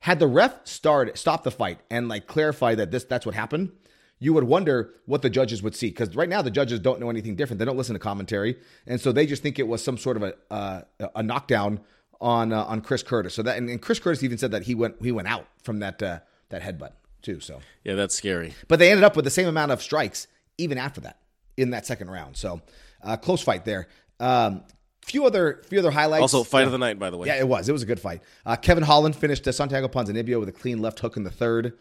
[0.00, 3.70] Had the ref started stop the fight and like clarify that this that's what happened,
[4.18, 7.10] you would wonder what the judges would see because right now the judges don't know
[7.10, 7.58] anything different.
[7.58, 10.22] They don't listen to commentary, and so they just think it was some sort of
[10.22, 10.82] a uh,
[11.16, 11.80] a knockdown
[12.20, 13.34] on uh, on Chris Curtis.
[13.34, 15.80] So that and, and Chris Curtis even said that he went he went out from
[15.80, 17.40] that uh, that headbutt too.
[17.40, 18.54] So, Yeah, that's scary.
[18.68, 20.26] but they ended up with the same amount of strikes
[20.58, 21.18] even after that
[21.56, 22.36] in that second round.
[22.36, 22.60] So
[23.02, 23.88] uh, close fight there.
[24.20, 24.62] Um,
[25.04, 26.22] few other few other highlights.
[26.22, 26.66] Also, fight Yeah.
[26.66, 27.26] of the night, by the way.
[27.28, 27.68] Yeah, it was.
[27.68, 28.22] It was a good fight.
[28.46, 31.72] Uh, Kevin Holland finished uh, Santiago Ponzinibbio with a clean left hook in the third.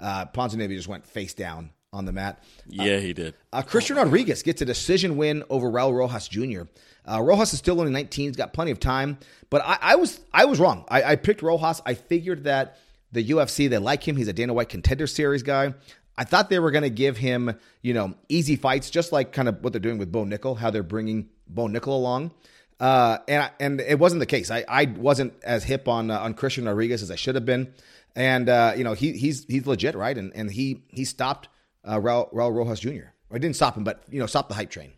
[0.00, 2.42] Uh, Ponzinibbio just went face down on the mat.
[2.66, 3.34] Yeah, he did.
[3.52, 6.62] Uh, Christian Rodriguez gets a decision win over Raul Rosas Jr.
[7.08, 9.18] Uh, Rosas is still only 19; he's got plenty of time.
[9.50, 10.84] But I, I was I was wrong.
[10.88, 11.82] I, I picked Rosas.
[11.84, 12.78] I figured that
[13.12, 14.16] the UFC they like him.
[14.16, 15.74] He's a Dana White Contender Series guy.
[16.16, 19.48] I thought they were going to give him you know easy fights, just like kind
[19.48, 22.32] of what they're doing with Bo Nickal, how they're bringing Bo Nickal along.
[22.80, 24.50] Uh, and and it wasn't the case.
[24.50, 27.74] I, I wasn't as hip on uh, on Christian Rodriguez as I should have been.
[28.16, 30.16] And uh, you know he he's he's legit, right?
[30.16, 31.48] And and he he stopped
[31.84, 33.10] uh, Raul, Raul Rosas Jr.
[33.30, 34.92] I didn't stop him, but you know stop the hype train.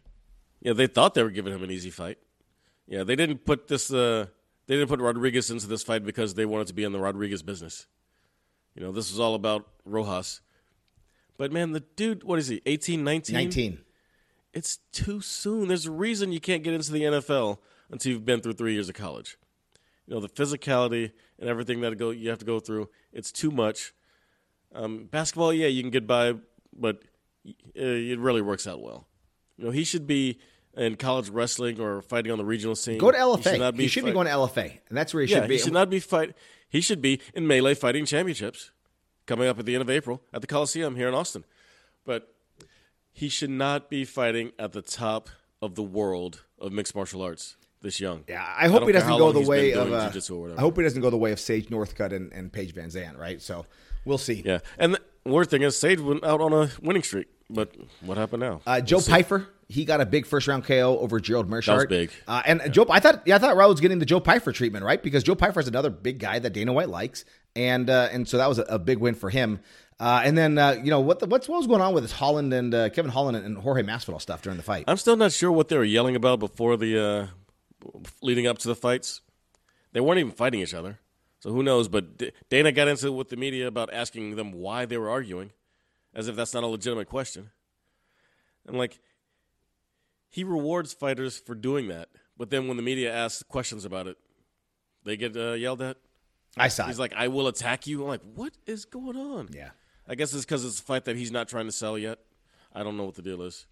[0.61, 2.19] Yeah, they thought they were giving him an easy fight.
[2.87, 3.93] Yeah, they didn't put this.
[3.93, 4.27] Uh,
[4.67, 7.43] they didn't put Rodriguez into this fight because they wanted to be in the Rodriguez
[7.43, 7.87] business.
[8.75, 10.41] You know, this was all about Rosas.
[11.37, 12.63] But man, the dude, what is he?
[12.65, 13.35] 18, 19?
[13.35, 13.79] 19.
[14.53, 15.69] It's too soon.
[15.69, 17.59] There's a reason you can't get into the NFL
[17.91, 19.37] until you've been through three years of college.
[20.07, 22.89] You know, the physicality and everything that go you have to go through.
[23.13, 23.93] It's too much.
[24.75, 26.35] Um, basketball, yeah, you can get by,
[26.77, 27.03] but
[27.47, 29.07] uh, it really works out well.
[29.57, 30.39] You know, he should be
[30.77, 32.99] in college wrestling or fighting on the regional scene.
[32.99, 33.43] Go to He LFA.
[33.43, 35.55] should He not should, be, going to LFA, and that's where he yeah, should be.
[35.57, 36.35] he should not be fight.
[36.69, 38.73] He should be in melee fighting championships
[39.27, 41.45] coming up at the end of April at the Coliseum here in Austin.
[42.05, 42.35] But
[43.13, 45.29] he should not be fighting at the top
[45.63, 48.25] of the world of mixed martial arts this young.
[48.27, 49.93] yeah, I hope don't he doesn't go the way of.
[49.93, 50.59] Uh, jiu-jitsu or whatever.
[50.59, 53.41] I hope he doesn't go the way of Sage Northcutt and, and Paige VanZant, right?
[53.41, 53.67] So
[54.05, 54.43] we'll see.
[54.45, 58.17] Yeah, and th- weird thing is, Sage went out on a winning streak, but what
[58.17, 58.61] happened now?
[58.67, 61.89] Uh, Joe Pyfer, he got a big first round KO over Gerald Meerschaert.
[61.89, 62.11] big.
[62.27, 64.85] Uh, and Joe, I thought, yeah, I thought Raul was getting the Joe Pyfer treatment,
[64.85, 65.03] right?
[65.03, 67.25] Because Joe Pyfer is another big guy that Dana White likes,
[67.57, 69.61] and uh, and so that was a, a big win for him.
[70.01, 72.13] Uh, and then uh, you know what the, what's what was going on with this
[72.13, 74.85] Holland and uh, Kevin Holland and Jorge Masvidal stuff during the fight.
[74.89, 77.27] I'm still not sure what they were yelling about before the uh,
[78.21, 79.21] leading up to the fights.
[79.93, 80.99] They weren't even fighting each other,
[81.45, 81.89] so who knows?
[81.89, 85.11] But D- Dana got into it with the media about asking them why they were
[85.11, 85.51] arguing,
[86.15, 87.51] as if that's not a legitimate question.
[88.67, 88.99] And like,
[90.31, 94.17] he rewards fighters for doing that, but then when the media asks questions about it,
[95.05, 95.99] they get uh, yelled at.
[96.57, 96.87] I saw.
[96.87, 97.03] He's it.
[97.03, 99.73] like, "I will attack you." I'm like, "What is going on?" yeah,
[100.09, 102.21] I guess it's because it's a fight that he's not trying to sell yet.
[102.75, 103.67] I don't know what the deal is.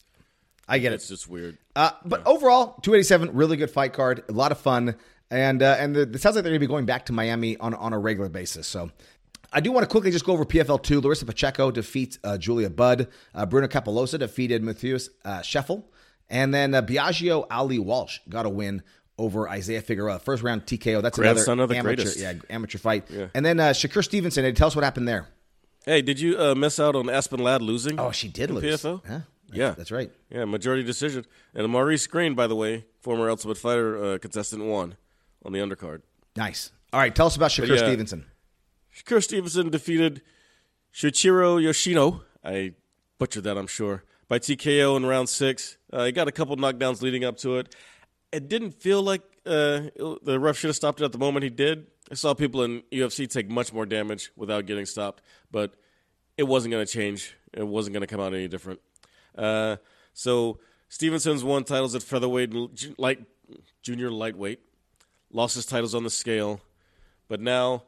[0.68, 1.14] I get It's it.
[1.14, 1.56] It's just weird.
[1.74, 4.94] Uh, but overall, 287, really good fight card, a lot of fun,
[5.32, 7.56] and uh, and the, it sounds like they're going to be going back to Miami
[7.56, 8.66] on on a regular basis.
[8.66, 8.90] So.
[9.54, 11.02] I do want to quickly just go over PFL 2.
[11.02, 13.08] Larissa Pacheco defeats uh, Julia Budd.
[13.34, 15.84] Uh, Bruno Cappelozza defeated Matthias uh, Scheffel.
[16.30, 18.82] And then uh, Biagio Ali Walsh got a win
[19.18, 20.20] over Isaiah Figueroa.
[20.20, 21.02] First round TKO.
[21.02, 22.18] That's Grandson another of the amateur, greatest.
[22.18, 23.04] yeah, amateur fight.
[23.34, 24.42] And then uh, Shakur Stevenson.
[24.42, 25.28] Hey, tell us what happened there.
[25.84, 28.00] Hey, did you uh, miss out on Aspen Ladd losing?
[28.00, 28.64] Oh, she did lose.
[28.64, 29.06] PFL?
[29.06, 29.18] Huh?
[29.52, 30.10] Yeah, That's right.
[30.30, 31.26] Yeah, majority decision.
[31.52, 34.96] And Maurice Greene, by the way, former Ultimate Fighter uh, contestant, won
[35.44, 36.02] on the undercard.
[36.36, 36.72] Nice.
[36.92, 37.76] All right, tell us about Shakur yeah.
[37.76, 38.26] Stevenson.
[38.94, 40.22] Shakur Stevenson defeated
[40.92, 42.22] Shichiro Yoshino.
[42.44, 42.74] I
[43.18, 45.78] butchered that, I'm sure, by TKO in round six.
[45.92, 47.74] Uh, he got a couple knockdowns leading up to it.
[48.30, 49.88] It didn't feel like uh,
[50.22, 51.86] the ref should have stopped it at the moment he did.
[52.10, 55.74] I saw people in UFC take much more damage without getting stopped, but
[56.36, 57.34] it wasn't going to change.
[57.52, 58.80] It wasn't going to come out any different.
[59.36, 59.76] Uh,
[60.12, 63.20] so Stevenson's won titles at featherweight, and light,
[63.82, 64.60] junior lightweight,
[65.32, 66.60] lost his titles on the scale,
[67.28, 67.84] but now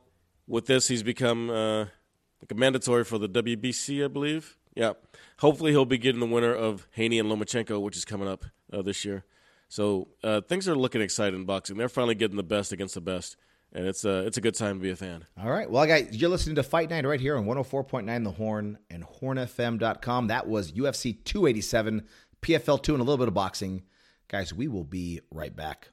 [0.46, 4.56] with this he's become uh, like a mandatory for the WBC, I believe.
[4.74, 4.94] Yeah,
[5.38, 8.82] hopefully he'll be getting the winner of Haney and Lomachenko, which is coming up uh,
[8.82, 9.24] this year.
[9.68, 11.76] So uh, things are looking exciting in boxing.
[11.76, 13.36] They're finally getting the best against the best,
[13.72, 15.24] and it's uh, it's a good time to be a fan.
[15.40, 15.70] All right.
[15.70, 20.28] Well, guys, you're listening to Fight Night right here on 104.9 The Horn and hornfm.com.
[20.28, 22.02] That was UFC 287,
[22.42, 23.84] PFL 2, and a little bit of boxing.
[24.28, 25.90] Guys, we will be right back.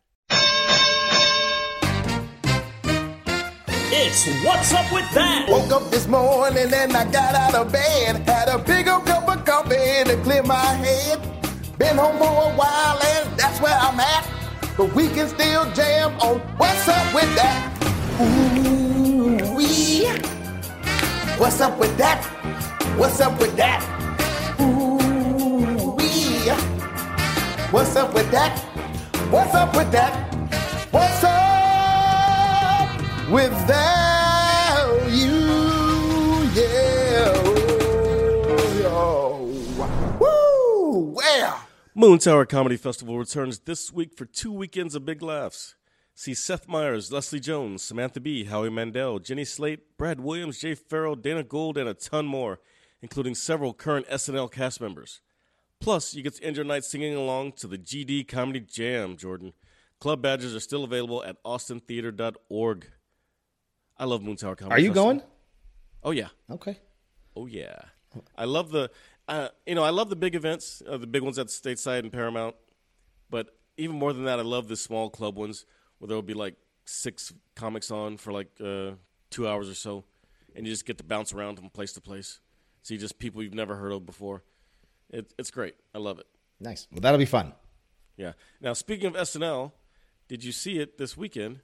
[3.93, 5.47] It's What's Up With That?
[5.49, 8.25] Woke up this morning and I got out of bed.
[8.25, 11.19] Had a big old cup of coffee to clear my head.
[11.77, 14.25] Been home for a while and that's where I'm at.
[14.77, 17.67] But we can still jam on What's Up With That.
[18.21, 20.07] Ooh, wee.
[21.37, 22.23] What's up with that?
[22.95, 23.83] What's up with that?
[24.61, 26.49] Ooh, wee.
[27.71, 28.57] What's up with that?
[29.29, 30.15] What's up with that?
[30.91, 31.20] What's
[33.31, 35.29] without you?
[36.53, 37.31] Yeah.
[38.93, 39.47] Oh,
[40.19, 41.13] oh, Woo!
[41.15, 41.63] Well.
[41.95, 45.75] Moontower Comedy Festival returns this week for two weekends of big laughs.
[46.13, 51.15] See Seth Meyers, Leslie Jones, Samantha Bee, Howie Mandel, Jenny Slate, Brad Williams, Jay Pharoah,
[51.15, 52.59] Dana Gould, and a ton more,
[53.01, 55.21] including several current SNL cast members.
[55.79, 59.53] Plus, you get to end your night singing along to the GD Comedy Jam, Jordan.
[59.99, 62.87] Club badges are still available at austintheater.org.
[64.01, 65.13] I love Moontower Comedy Are you Festival.
[65.13, 65.21] going?
[66.03, 66.27] Oh, yeah.
[66.49, 66.77] Okay.
[67.35, 67.79] Oh yeah,
[68.37, 68.91] I love the,
[69.27, 71.99] uh, you know, I love the big events, uh, the big ones at the Stateside
[71.99, 72.55] and Paramount.
[73.29, 75.65] But even more than that, I love the small club ones
[75.97, 78.91] where there will be like six comics on for like uh,
[79.29, 80.03] two hours or so,
[80.55, 82.41] and you just get to bounce around from place to place,
[82.83, 84.43] see just people you've never heard of before.
[85.09, 85.75] It, it's great.
[85.95, 86.25] I love it.
[86.59, 86.87] Nice.
[86.91, 87.53] Well, that'll be fun.
[88.17, 88.33] Yeah.
[88.59, 89.71] Now, speaking of SNL,
[90.27, 91.61] did you see it this weekend?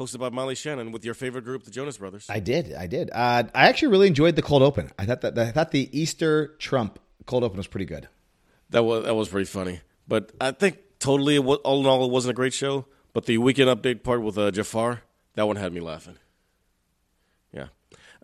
[0.00, 2.24] Hosted by Molly Shannon with your favorite group, the Jonas Brothers.
[2.30, 2.72] I did.
[2.72, 3.10] I did.
[3.10, 4.90] Uh, I actually really enjoyed the cold open.
[4.98, 8.08] I thought that I thought the Easter Trump cold open was pretty good.
[8.70, 9.80] That was that was pretty funny.
[10.08, 12.86] But I think totally, all in all, it wasn't a great show.
[13.12, 15.02] But the weekend update part with uh, Jafar,
[15.34, 16.16] that one had me laughing.
[17.52, 17.66] Yeah.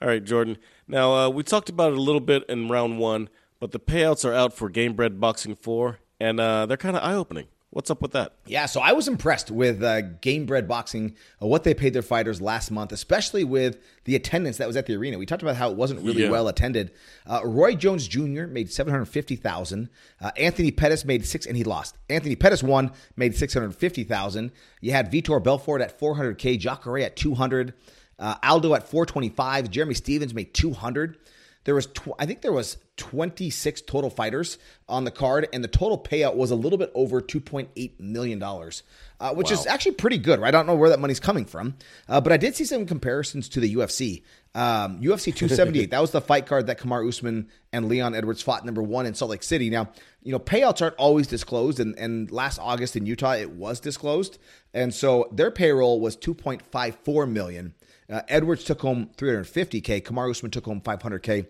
[0.01, 0.57] All right, Jordan.
[0.89, 3.29] Now uh, we talked about it a little bit in round one,
[3.61, 7.13] but the payouts are out for Gamebred Boxing Four, and uh, they're kind of eye
[7.13, 7.49] opening.
[7.77, 8.33] What's up with that?
[8.47, 12.41] Yeah, so I was impressed with uh, Gamebred Boxing, uh, what they paid their fighters
[12.41, 15.19] last month, especially with the attendance that was at the arena.
[15.19, 16.31] We talked about how it wasn't really Yeah.
[16.31, 16.93] well attended.
[17.27, 18.47] Uh, Roy Jones Jr.
[18.47, 19.91] made seven hundred fifty thousand.
[20.23, 21.99] Uh, Anthony Pettis made six, and he lost.
[22.09, 24.53] Anthony Pettis won, made six hundred fifty thousand.
[24.81, 27.75] You had Vitor Belfort at four hundred k, Jacare at two hundred,
[28.19, 31.19] uh, Aldo at four twenty five, Jeremy Stephens made two hundred.
[31.67, 34.57] There was, tw- I think there was 26 total fighters
[34.89, 38.85] on the card, and the total payout was a little bit over 2.8 million dollars,
[39.19, 40.39] uh, which is actually pretty good.
[40.41, 40.49] Right?
[40.49, 41.75] I don't know where that money's coming from,
[42.09, 44.23] uh, but I did see some comparisons to the UFC.
[44.55, 45.91] Um, UFC 278.
[45.91, 49.15] that was the fight card that Kamaru Usman and Leon Edwards fought number one in
[49.15, 49.69] Salt Lake City.
[49.69, 49.91] Now,
[50.23, 54.39] you know, payouts aren't always disclosed, and, and last August in Utah it was disclosed,
[54.73, 57.75] and so their payroll was 2.54 million.
[58.11, 60.03] Uh, Edwards took home 350k.
[60.03, 61.47] Kamaru Usman took home 500k.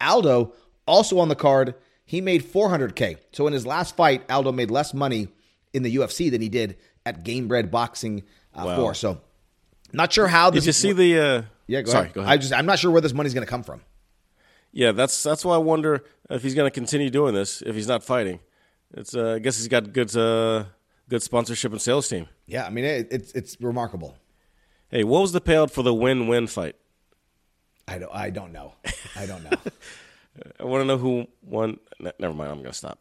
[0.00, 0.52] Aldo
[0.86, 1.74] also on the card.
[2.04, 3.18] He made 400k.
[3.32, 5.28] So in his last fight, Aldo made less money
[5.72, 8.76] in the UFC than he did at Gamebred Boxing uh, Wow.
[8.76, 8.94] for.
[8.94, 9.20] So
[9.92, 10.64] not sure how this.
[10.64, 11.18] Did you see the?
[11.20, 12.14] Uh, Yeah, go sorry, ahead.
[12.14, 12.32] go ahead.
[12.32, 13.82] I just I'm not sure where this money's going to come from.
[14.72, 17.88] Yeah, that's that's why I wonder if he's going to continue doing this if he's
[17.88, 18.40] not fighting.
[18.94, 20.64] It's uh, I guess he's got good uh,
[21.08, 22.26] good sponsorship and sales team.
[22.46, 24.16] Yeah, I mean it, it's it's remarkable.
[24.90, 26.74] Hey, what was the payout for the win-win fight?
[27.86, 28.74] I don't I don't know.
[29.16, 29.50] I don't know.
[30.60, 31.78] I want to know who won.
[32.00, 32.98] Never mind, I'm going to stop.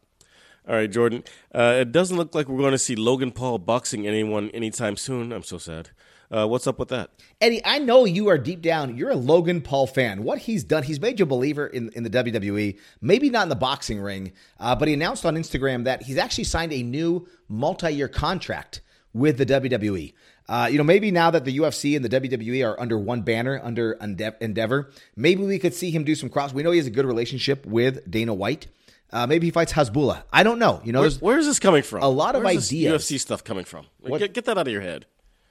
[0.67, 1.23] All right, Jordan.
[1.53, 5.31] Uh, it doesn't look like we're going to see Logan Paul boxing anyone anytime soon.
[5.31, 5.89] I'm so sad.
[6.31, 7.09] Uh, what's up with that?
[7.41, 8.95] Eddie, I know you are deep down.
[8.95, 10.23] You're a Logan Paul fan.
[10.23, 12.77] What he's done, he's made you a believer in, in the WWE.
[13.01, 16.43] Maybe not in the boxing ring, uh, but he announced on Instagram that he's actually
[16.43, 20.13] signed a new multi-year contract with the WWE.
[20.49, 23.61] Uh, you know, maybe now that the UFC and the WWE are under one banner,
[23.63, 26.51] under Endeavor, maybe we could see him do some cross.
[26.51, 28.65] We know he has a good relationship with Dana White.
[29.11, 30.23] Uh, maybe he fights Hasbullah.
[30.33, 30.81] I don't know.
[30.83, 32.01] You know, Where, where is this coming from?
[32.01, 33.05] a lot of Where's this ideas.
[33.05, 33.85] UFC stuff coming from.
[34.03, 35.05] Get, get that out of your head.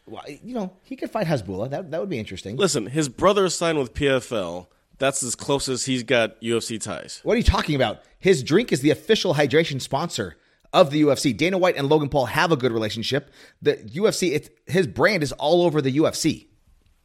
[0.07, 1.71] well, you know he could fight Hasbullah.
[1.71, 2.57] That that would be interesting.
[2.57, 4.67] Listen, his brother signed with PFL.
[4.99, 7.21] That's as close as he's got UFC ties.
[7.23, 8.01] What are you talking about?
[8.19, 10.37] His drink is the official hydration sponsor
[10.73, 11.37] of the UFC.
[11.37, 13.31] Dana White and Logan Paul have a good relationship.
[13.63, 16.47] The UFC, it's, his brand is all over the UFC.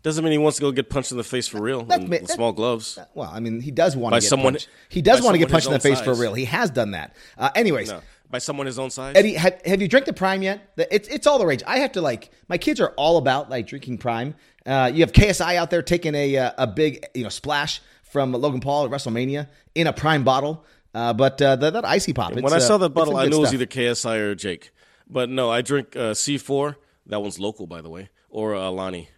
[0.02, 2.30] Doesn't mean he wants to go get punched in the face for real That that-
[2.30, 2.99] small gloves.
[3.13, 4.67] Well, I mean, he does want By to get someone- punched.
[4.89, 6.34] He does want to get punched in the face for real.
[6.34, 7.15] He has done that.
[7.38, 9.15] Uh, anyways, No, by someone his own size.
[9.15, 10.73] Eddie, have, have you drank the Prime yet?
[10.76, 11.63] It's it's all the rage.
[11.65, 14.36] I have to like my kids are all about like drinking Prime.
[14.65, 18.34] Uh, you have KSI out there taking a uh, a big you know splash from
[18.34, 20.65] Logan Paul at WrestleMania in a Prime bottle.
[20.93, 22.34] Uh, but uh, that, that icy pop.
[22.34, 24.71] when I uh, saw that bottle, some I knew it was either KSI or Jake.
[25.10, 26.75] But no, I drink uh, C4.
[27.08, 29.10] That one's local, by the way, or uh, Alani.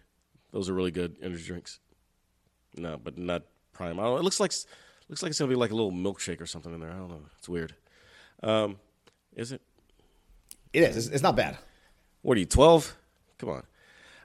[0.52, 1.78] Those are really good energy drinks.
[2.76, 4.00] No, but not Prime.
[4.00, 4.18] I don't.
[4.18, 4.52] It looks like
[5.08, 6.90] looks like it's gonna be like a little milkshake or something in there.
[6.90, 7.22] I don't know.
[7.38, 7.74] It's weird.
[8.42, 8.78] Um,
[9.34, 9.60] is it?
[10.72, 10.96] It is.
[10.96, 11.58] It's, it's not bad.
[12.22, 12.96] What are you, 12?
[13.38, 13.62] Come on.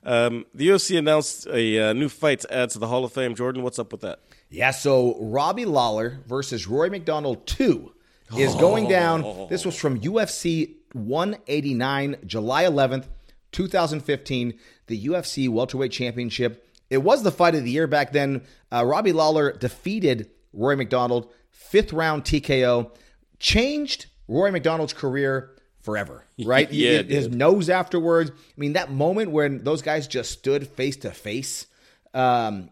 [0.03, 3.35] Um, the UFC announced a uh, new fight to add to the Hall of Fame.
[3.35, 4.19] Jordan, what's up with that?
[4.51, 7.93] Yeah, so Robbie Lawler versus Rory MacDonald 2
[8.37, 9.47] is going down.
[9.49, 13.05] This was from UFC 189, July 11th,
[13.53, 16.67] 2015, the UFC Welterweight Championship.
[16.89, 18.43] It was the fight of the year back then.
[18.69, 22.91] Uh, Robbie Lawler defeated Rory MacDonald, fifth round TKO,
[23.39, 26.69] changed Rory MacDonald's career forever, right?
[26.73, 28.31] Yeah, it His nose afterwards.
[28.31, 31.67] I mean, that moment when those guys just stood face to face
[32.13, 32.69] um,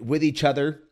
[0.00, 0.82] with each other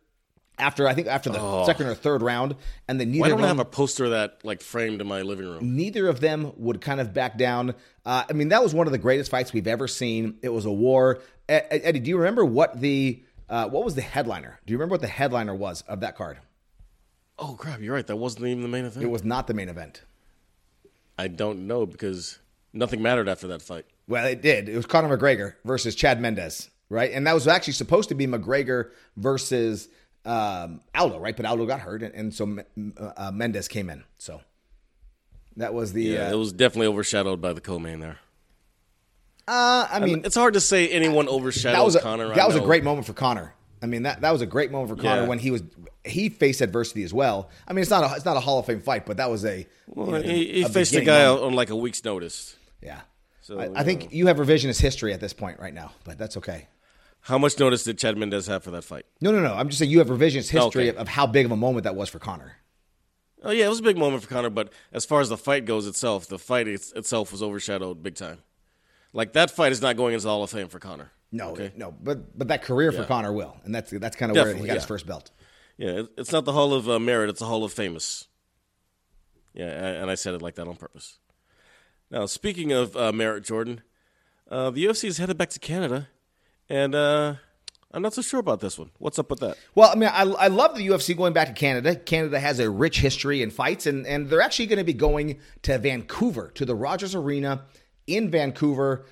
[0.58, 2.56] after I think after the second or third round,
[2.88, 3.20] and then Oh.
[3.20, 5.76] Why neither don't I have a poster of that like framed in my living room?
[5.76, 7.74] neither of them would kind of back down.
[8.04, 10.38] Uh, I mean, that was one of the greatest fights we've ever seen.
[10.42, 11.20] It was a war.
[11.48, 14.60] Eddie, do you remember what the uh, what was the headliner?
[14.66, 16.38] Do you remember what the headliner was of that card?
[17.38, 18.06] Oh crap, you're right.
[18.06, 19.04] That wasn't even the main event.
[19.04, 20.02] It was not the main event.
[21.18, 22.38] I don't know because
[22.72, 23.86] nothing mattered after that fight.
[24.06, 24.68] Well, it did.
[24.68, 27.10] It was Conor McGregor versus Chad Mendes, right?
[27.12, 29.88] And that was actually supposed to be McGregor versus
[30.28, 31.36] um, Aldo, right?
[31.36, 32.58] But Aldo got hurt, and, and so
[33.16, 34.04] uh, Mendes came in.
[34.18, 34.40] So
[35.56, 36.02] that was the.
[36.02, 38.18] Yeah, uh, it was definitely overshadowed by the co-main there.
[39.46, 42.32] uh, I I mean, mean, it's hard to say anyone overshadowed that was a, Conor.
[42.32, 43.54] I that was a great moment for Conor.
[43.80, 45.28] I mean that that was a great moment for Conor Yeah.
[45.28, 45.62] when he was
[46.04, 47.48] he faced adversity as well.
[47.66, 49.44] I mean, it's not a it's not a Hall of Fame fight, but that was
[49.44, 49.66] a.
[49.86, 51.44] Well, you know, he, he a faced a guy moment.
[51.46, 52.56] on like a week's notice.
[52.82, 53.00] Yeah.
[53.40, 56.36] So, I, I think you have revisionist history at this point right now, but that's
[56.36, 56.68] okay.
[57.28, 59.04] How much notice did Chad Mendes have for that fight?
[59.20, 59.52] No, no, no.
[59.54, 60.88] I'm just saying you have revisionist history Okay.
[60.88, 62.52] of, of how big of a moment that was for Conor.
[63.44, 64.50] Oh yeah, it was a big moment for Conor.
[64.50, 68.14] But as far as the fight goes itself, the fight it's, itself was overshadowed big
[68.14, 68.38] time.
[69.12, 71.12] Like that fight is not going into the Hall of Fame for Conor.
[71.30, 71.70] No, Okay.
[71.76, 74.66] no, but but that career for Conor will, and that's that's kind of where he
[74.66, 75.30] got his first belt.
[75.76, 78.26] Yeah, it- it's not the Hall of uh, Merit; it's the Hall of Famous.
[79.52, 81.18] Yeah, and I said it like that on purpose.
[82.10, 83.82] Now, speaking of uh, Merit, Jordan,
[84.50, 86.08] uh, the UFC is headed back to Canada,
[86.68, 87.34] and uh,
[87.92, 88.90] I'm not so sure about this one.
[88.98, 89.56] What's up with that?
[89.74, 91.96] Well, I mean, I, I love the UFC going back to Canada.
[91.96, 95.40] Canada has a rich history in fights, and, and they're actually going to be going
[95.62, 97.64] to Vancouver, to the Rogers Arena
[98.06, 99.06] in Vancouver.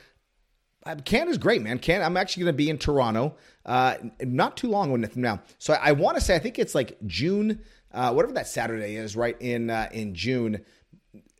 [0.84, 1.78] Uh, Canada's great, man.
[1.78, 3.34] Can I'm actually going to be in Toronto,
[3.64, 5.40] uh, not too long from now.
[5.58, 8.96] So I, I want to say I think it's like June, uh, whatever that Saturday
[8.96, 10.64] is, right in uh, in June,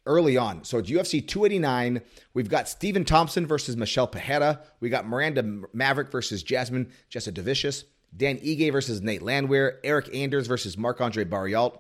[0.06, 0.64] early on.
[0.64, 2.00] So it's UFC 289.
[2.34, 4.60] We've got Stephen Thompson versus Michel Pereira.
[4.80, 5.42] We got Miranda
[5.72, 7.84] Maverick versus Jasmine Jasudavicius.
[8.16, 9.80] Dan Ige versus Nate Landwehr.
[9.84, 11.78] Eryk Anders versus Marc Andre Barriault.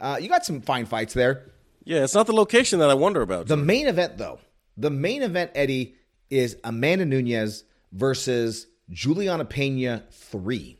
[0.00, 1.50] Uh, you got some fine fights there.
[1.84, 3.46] Yeah, it's not the location that I wonder about.
[3.46, 4.40] The main event, though,
[4.76, 5.96] the main event, Eddie,
[6.30, 10.78] is Amanda Nunes versus Juliana Pena 3.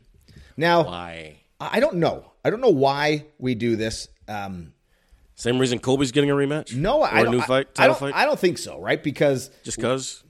[0.57, 1.37] Now, Why?
[1.59, 2.31] I don't know.
[2.43, 4.07] I don't know why we do this.
[4.27, 4.73] Um,
[5.35, 6.75] Same reason Colby's getting a rematch?
[6.75, 8.15] no, I a don't, I- fight, I, don't, fight?
[8.15, 9.01] I don't think so, right?
[9.01, 10.23] Because Just because?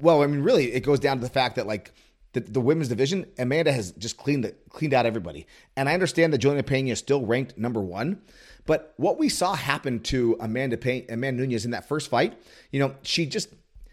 [0.00, 1.92] well, I mean, really, it goes down to the fact that like
[2.32, 5.46] the, the women's division, Amanda has just cleaned the, cleaned out everybody,
[5.76, 8.22] and I understand that Juliana Pena is still ranked number one,
[8.66, 12.36] but what we saw happen to Amanda Pena, Amanda Nunes in that first fight,
[12.72, 13.50] you know, she just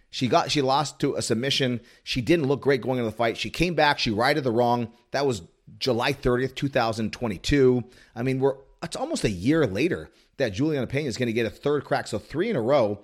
[0.10, 1.82] she got she lost to a submission.
[2.04, 3.38] She didn't look great going into the fight.
[3.38, 4.00] She came back.
[4.00, 4.92] She righted the wrong.
[5.12, 5.44] That was
[5.78, 7.84] July 30th, 2022.
[8.16, 11.46] I mean, we're it's almost a year later that Juliana Pena is going to get
[11.46, 12.08] a third crack.
[12.08, 13.04] So three in a row.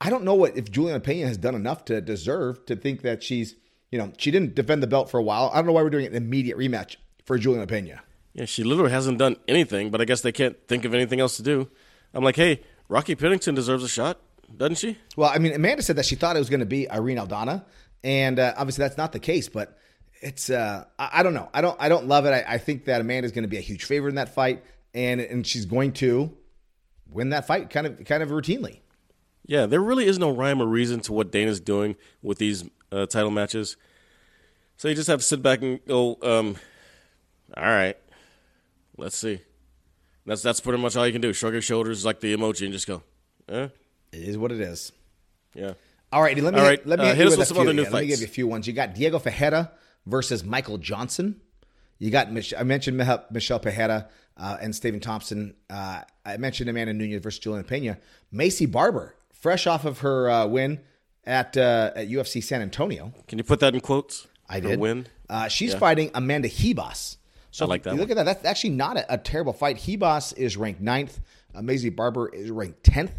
[0.00, 3.22] I don't know what if Juliana Pena has done enough to deserve to think that
[3.22, 3.54] she's,
[3.90, 5.50] you know, she didn't defend the belt for a while.
[5.52, 8.00] I don't know why we're doing an immediate rematch for Juliana Pena.
[8.32, 11.36] Yeah, she literally hasn't done anything, but I guess they can't think of anything else
[11.36, 11.68] to do.
[12.14, 14.20] I'm like, hey, Rocky Pennington deserves a shot,
[14.56, 14.96] doesn't she?
[15.16, 17.64] Well, I mean, Amanda said that she thought it was going to be Irene Aldana,
[18.02, 19.48] and uh, obviously that's not the case.
[19.48, 19.76] But
[20.20, 21.48] it's, uh, I, I don't know.
[21.54, 22.30] I don't, I don't love it.
[22.30, 24.62] I, I think that Amanda's going to be a huge favorite in that fight,
[24.94, 26.36] and and she's going to
[27.10, 28.80] win that fight kind of, kind of routinely.
[29.46, 33.06] Yeah, there really is no rhyme or reason to what Dana's doing with these uh,
[33.06, 33.76] title matches.
[34.76, 36.56] So you just have to sit back and go, um,
[37.56, 37.96] all right,
[38.96, 39.40] let's see.
[40.26, 41.32] That's that's pretty much all you can do.
[41.32, 43.02] Shrug your shoulders like the emoji and just go,
[43.48, 43.68] eh,
[44.12, 44.92] It is what it is.
[45.54, 45.72] yeah.
[46.12, 47.54] All right, let me All right, let me uh, hit, hit us with, with some
[47.56, 47.62] few.
[47.62, 48.66] other new yeah, Let me give you a few ones.
[48.66, 49.70] You got Diego Ferreira
[50.06, 51.40] versus Michael Johnson.
[51.98, 55.54] You got Mich- I mentioned Mich- Michel Pereira uh, and Stephen Thompson.
[55.68, 57.98] Uh, I mentioned Amanda Nunes versus Juliana Pena.
[58.32, 60.80] Maycee Barber, fresh off of her uh, win
[61.24, 63.12] at uh, at UFC San Antonio.
[63.28, 64.26] Can you put that in quotes?
[64.48, 64.80] I Her did.
[64.80, 65.06] win.
[65.28, 67.16] Uh, she's fighting Amanda Ribas.
[67.52, 68.18] So I like that You look one.
[68.18, 68.42] at that.
[68.42, 69.76] That's actually not a, a terrible fight.
[69.78, 71.20] Ribas is ranked ninth.
[71.54, 73.12] Uh, Maycee Barber is ranked tenth.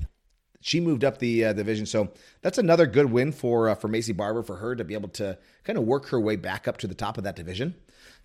[0.61, 4.15] She moved up the uh, division, so that's another good win for uh, for Maycee
[4.15, 6.87] Barber for her to be able to kind of work her way back up to
[6.87, 7.75] the top of that division.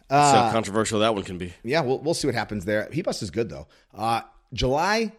[0.08, 1.52] Uh, how controversial that one can be.
[1.64, 2.88] Yeah, we'll we'll see what happens there.
[2.92, 3.66] Ribas is good though.
[3.94, 4.20] Uh,
[4.52, 5.12] July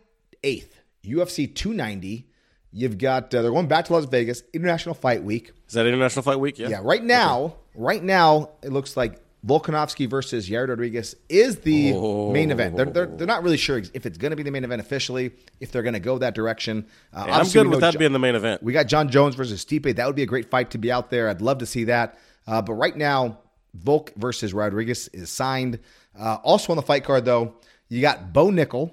[0.43, 2.29] eighth, UFC 290.
[2.71, 5.51] You've got uh, they're going back to Las Vegas International Fight Week.
[5.67, 6.59] Is that International Fight Week?
[6.59, 6.69] Yeah.
[6.69, 11.93] Yeah, right now, right now, it looks like Volkanovski versus Yair Rodriguez is the
[12.31, 12.75] main event.
[12.75, 15.31] They're, they're, they're not really sure if it's going to be the main event officially,
[15.61, 16.85] if they're going to go that direction.
[17.13, 18.61] Uh, I'm good with that being the main event.
[18.61, 19.95] We got Jon Jones versus Stipe.
[19.95, 21.29] That would be a great fight to be out there.
[21.29, 22.19] I'd love to see that.
[22.45, 23.39] Uh, but right now,
[23.73, 25.79] Volk versus Rodriguez is signed.
[26.19, 27.55] Uh, also on the fight card, though,
[27.87, 28.91] you got Bo Nickal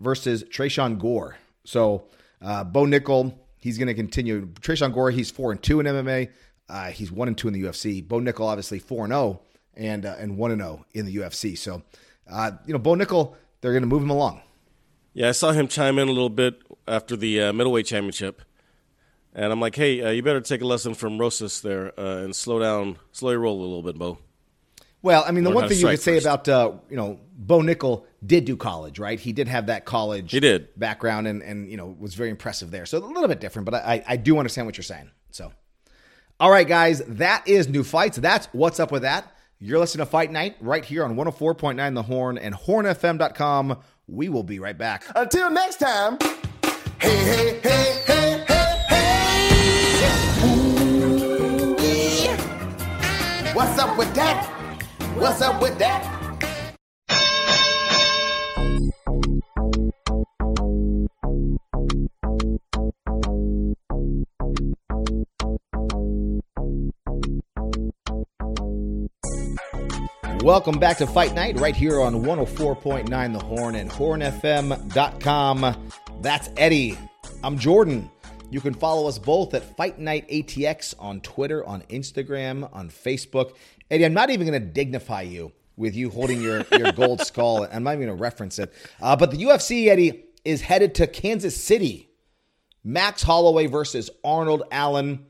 [0.00, 1.36] versus Tresean Gore.
[1.64, 2.08] So
[2.40, 4.46] uh, Bo Nickal, he's going to continue.
[4.46, 6.30] Tresean Gore, he's four and two in MMA.
[6.68, 8.06] Uh, he's one and two in the UFC.
[8.06, 9.40] Bo Nickal, obviously four and zero
[9.76, 11.56] and uh, and one and zero in the UFC.
[11.56, 11.82] So
[12.30, 14.42] uh, you know, Bo Nickal, they're going to move him along.
[15.14, 18.42] Yeah, I saw him chime in a little bit after the uh, middleweight championship,
[19.34, 22.34] and I'm like, hey, uh, you better take a lesson from Rosas there uh, and
[22.34, 24.18] slow down, slow your roll a little bit, Bo.
[25.02, 26.26] Well, I mean, the Learn one thing you could say first.
[26.26, 29.18] about uh, you know Bo Nickal did do college, right?
[29.18, 30.30] He did have that college.
[30.30, 30.68] He did.
[30.78, 32.86] background, and and you know was very impressive there.
[32.86, 35.10] So a little bit different, but I I do understand what you're saying.
[35.30, 35.52] So,
[36.38, 38.16] all right, guys, that is new fights.
[38.16, 39.31] That's what's up with that.
[39.64, 43.78] You're listening to Fight Night right here on 104.9 The Horn and HornFM.com.
[44.08, 45.04] We will be right back.
[45.14, 46.18] Until next time,
[47.00, 48.44] hey, hey, hey, hey,
[48.88, 50.02] hey.
[50.44, 51.76] Ooh.
[53.54, 54.44] What's up with that?
[55.14, 56.21] What's up with that?
[70.42, 75.76] Welcome back to Fight Night right here on 104.9 The Horn and hornfm.com.
[76.20, 76.98] That's Eddie.
[77.44, 78.10] I'm Jordan.
[78.50, 83.54] You can follow us both at Fight Night ATX on Twitter, on Instagram, on Facebook.
[83.88, 87.68] Eddie, I'm not even going to dignify you with you holding your, your gold skull.
[87.72, 88.74] I'm not even going to reference it.
[89.00, 92.10] Uh, but the UFC, Eddie, is headed to Kansas City.
[92.82, 95.24] Max Holloway versus Arnold Allen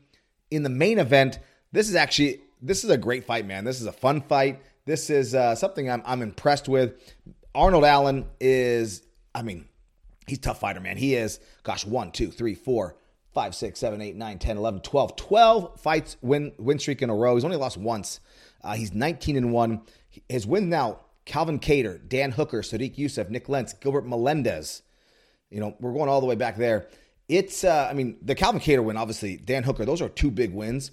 [0.49, 1.37] in the main event.
[1.71, 3.65] This is actually this is a great fight, man.
[3.65, 4.61] This is a fun fight.
[4.85, 6.93] This is uh, something I'm I'm impressed with.
[7.55, 9.03] Arnold Allen is,
[9.35, 9.65] I mean,
[10.27, 10.97] he's tough fighter, man.
[10.97, 12.97] He is, gosh, one, two, three, four,
[13.33, 15.15] 5, 6, 7, 8, 9, 10, 11, 12.
[15.15, 17.35] 12 fights win win streak in a row.
[17.35, 18.19] He's only lost once.
[18.63, 19.81] Uh, he's 19 and 1.
[20.29, 24.83] His win now Calvin Kattar, Dan Hooker, Sodiq Yusuff, Nik Lentz, Gilbert Melendez.
[25.49, 26.87] You know, we're going all the way back there.
[27.29, 30.53] It's, uh, I mean, the Calvin Kattar win, obviously, Dan Hooker, those are two big
[30.53, 30.91] wins.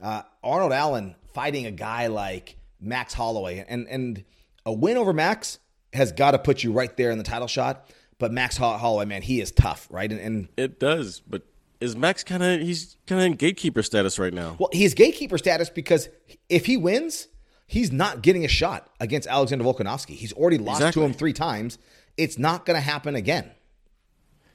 [0.00, 3.64] Uh, Arnold Allen fighting a guy like Max Holloway.
[3.68, 4.24] And, and
[4.64, 5.58] a win over Max
[5.92, 7.90] has got to put you right there in the title shot.
[8.18, 10.10] But Max Holloway, man, he is tough, right?
[10.10, 11.42] And, and it does, but
[11.80, 14.56] is Max kind of he's kind of in gatekeeper status right now?
[14.58, 16.10] Well, he's gatekeeper status because
[16.50, 17.28] if he wins,
[17.66, 20.10] he's not getting a shot against Alexander Volkanovski.
[20.10, 21.00] He's already lost exactly.
[21.00, 21.78] to him three times.
[22.18, 23.50] It's not going to happen again.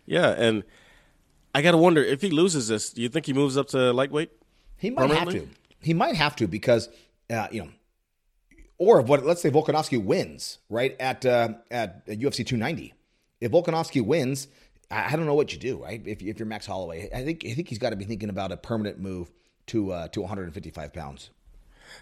[0.06, 0.64] Yeah, and
[1.56, 2.92] I got to wonder if he loses this.
[2.92, 4.30] Do you think he moves up to lightweight?
[4.78, 5.48] He might have to.
[5.82, 6.90] He might have to because
[7.30, 7.70] uh, you know,
[8.78, 9.26] or what?
[9.26, 12.94] Let's say Volkanovski wins right at uh, at UFC 290.
[13.42, 14.48] If Volkanovski wins,
[14.92, 16.02] I don't know what you do, right?
[16.06, 18.52] If, if you're Max Holloway, I think I think he's got to be thinking about
[18.52, 19.32] a permanent move
[19.68, 21.30] to uh, to 155 pounds.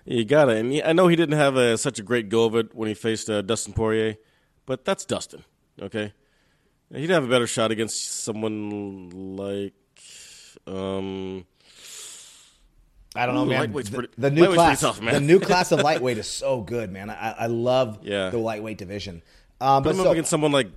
[0.06, 0.58] You got it.
[0.58, 2.94] And I know he didn't have a, such a great go of it when he
[2.94, 4.16] faced uh, Dustin Poirier,
[4.66, 5.44] but that's Dustin.
[5.82, 6.14] Okay,
[6.94, 9.74] he'd have a better shot against someone like.
[10.66, 11.46] Um,
[13.16, 13.72] I don't know, Ooh, man.
[13.72, 17.10] The, pretty, the, new class, tough, the new class of lightweight is so good, man.
[17.10, 18.30] I, I love yeah.
[18.30, 19.22] the lightweight division.
[19.62, 20.72] Um, Put but him so, up against someone like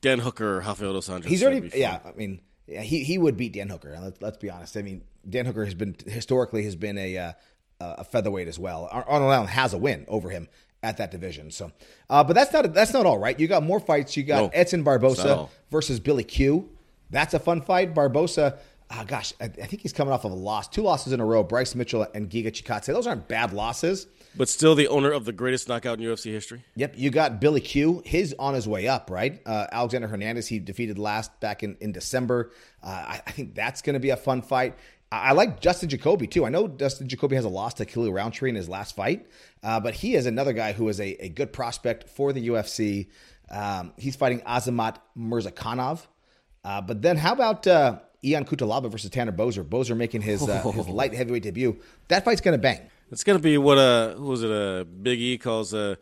[0.00, 1.24] Dan Hooker or Rafael dos Anjos.
[1.24, 1.98] He's already, yeah.
[2.04, 3.98] I mean, yeah, he he would beat Dan Hooker.
[4.00, 4.76] Let's, let's be honest.
[4.76, 7.32] I mean, Dan Hooker has been historically has been a uh,
[7.80, 8.88] a featherweight as well.
[8.90, 10.48] Arnold Allen has a win over him
[10.82, 11.50] at that division.
[11.50, 11.72] So,
[12.08, 13.38] uh, but that's not that's not all right.
[13.38, 14.16] You got more fights.
[14.16, 16.70] You got no, Edson Barboza versus Billy Q.
[17.10, 17.94] That's a fun fight.
[17.94, 18.58] Barboza.
[18.92, 21.24] Oh gosh, I, I, think he's coming off of a loss, two losses in a
[21.24, 21.44] row.
[21.44, 22.86] Bryce Mitchell and Giga Chikadze.
[22.86, 24.08] Those aren't bad losses.
[24.36, 26.64] But still the owner of the greatest knockout in UFC history.
[26.74, 26.94] Yep.
[26.96, 28.02] You got Billy Q.
[28.04, 29.40] His on his way up, right?
[29.46, 32.50] Uh, Alexander Hernandez, he defeated last back in, in December.
[32.82, 34.76] Uh, I, I, think that's going to be a fun fight.
[35.12, 36.44] I, I, like Dustin Jacoby, too.
[36.44, 39.26] I know Dustin Jacoby has a loss to Khalil Rountree in his last fight,
[39.62, 43.08] uh, but he is another guy who is a, a good prospect for the UFC.
[43.50, 46.06] Um, he's fighting Azamat Murzakanov.
[46.64, 47.66] Uh, but then how about
[48.24, 49.64] Ion Cutelaba versus Tanner Boser.
[49.64, 51.80] Boser making his, uh, his light heavyweight debut.
[52.08, 52.80] That fight's going to bang.
[53.10, 55.96] It's gonna be what uh who was it uh Big E calls uh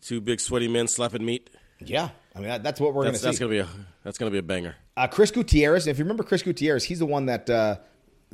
[0.00, 1.50] two big sweaty men slapping meat.
[1.80, 3.38] Yeah, I mean that, that's what we're that's, gonna see.
[3.38, 3.68] That's gonna be a
[4.02, 4.74] that's gonna be a banger.
[4.96, 7.76] Uh, Chris Gutierrez, if you remember Chris Gutierrez, he's the one that uh,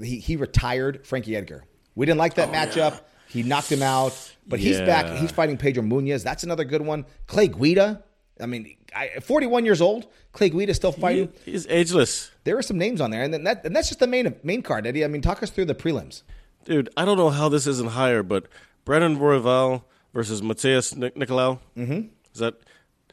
[0.01, 1.65] he he retired Frankie Edgar.
[1.97, 2.93] We didn't like that oh, matchup.
[2.93, 3.01] Yeah.
[3.29, 4.13] He knocked him out,
[4.47, 4.69] but yeah.
[4.69, 5.19] he's back.
[5.19, 6.23] He's fighting Pedro Munhoz.
[6.23, 7.07] That's another good one.
[7.27, 8.05] Clay Guida.
[8.41, 10.07] I mean, I, 41 years old.
[10.33, 11.33] Clay Guida still fighting.
[11.45, 12.31] He, he's ageless.
[12.45, 14.63] There are some names on there, and then that and that's just the main main
[14.63, 15.05] card, Eddie.
[15.05, 16.23] I mean, talk us through the prelims.
[16.65, 18.47] Dude, I don't know how this isn't higher, but
[18.85, 21.59] Brandon Royval versus Matheus Nicolau.
[21.77, 22.09] Mm-hmm.
[22.33, 22.55] Is that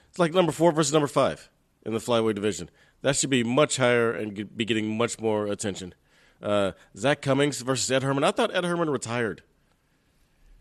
[0.09, 1.49] it's like number four versus number five
[1.85, 2.69] in the flyweight division?
[3.01, 5.93] That should be much higher and be getting much more attention.
[6.41, 8.23] Uh, Zak Cummings versus Ed Herman.
[8.23, 9.43] I thought Ed Herman retired.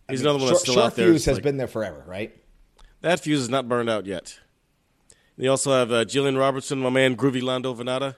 [0.09, 1.09] He's I mean, another one that's still short out there.
[1.09, 2.35] Fuse has like, been there forever, right?
[3.01, 4.39] That fuse is not burned out yet.
[5.37, 8.17] You also have uh, Jillian Robertson, my man Groovy Lando Vannata,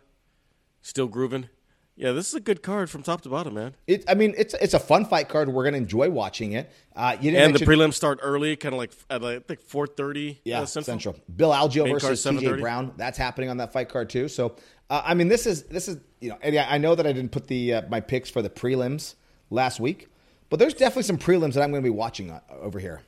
[0.83, 1.49] still grooving.
[1.97, 3.75] Yeah, this is a good card from top to bottom, man.
[3.89, 5.49] It, I mean, it's it's a fun fight card.
[5.49, 6.71] We're gonna enjoy watching it.
[6.95, 9.61] Uh, you and mention, the prelims start early, kind of like at like, I think
[9.63, 10.41] four thirty.
[10.45, 10.85] Yeah, uh, central.
[10.85, 11.17] central.
[11.35, 12.93] Bill Algeo Main versus TJ Brown.
[12.97, 14.29] That's happening on that fight card too.
[14.29, 14.55] So,
[14.91, 16.61] uh, I mean, this is this is you know, Eddie.
[16.61, 19.17] I know that I didn't put the uh, my picks for the prelims
[19.51, 20.07] last week,
[20.51, 23.03] but there's definitely some prelims that I'm going to be watching uh, over here.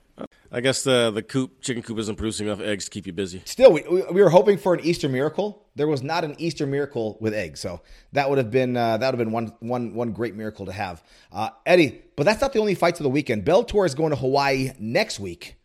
[0.53, 3.43] I guess the the coop chicken coop isn't producing enough eggs to keep you busy.
[3.45, 5.67] Still, we, we were hoping for an Easter miracle.
[5.77, 7.81] There was not an Easter miracle with eggs, so
[8.13, 10.73] that would have been uh, that would have been one one one great miracle to
[10.73, 11.03] have,
[11.33, 12.03] uh, Eddie.
[12.17, 13.45] But that's not the only fights of the weekend.
[13.45, 15.57] Bellator is going to Hawaii next week,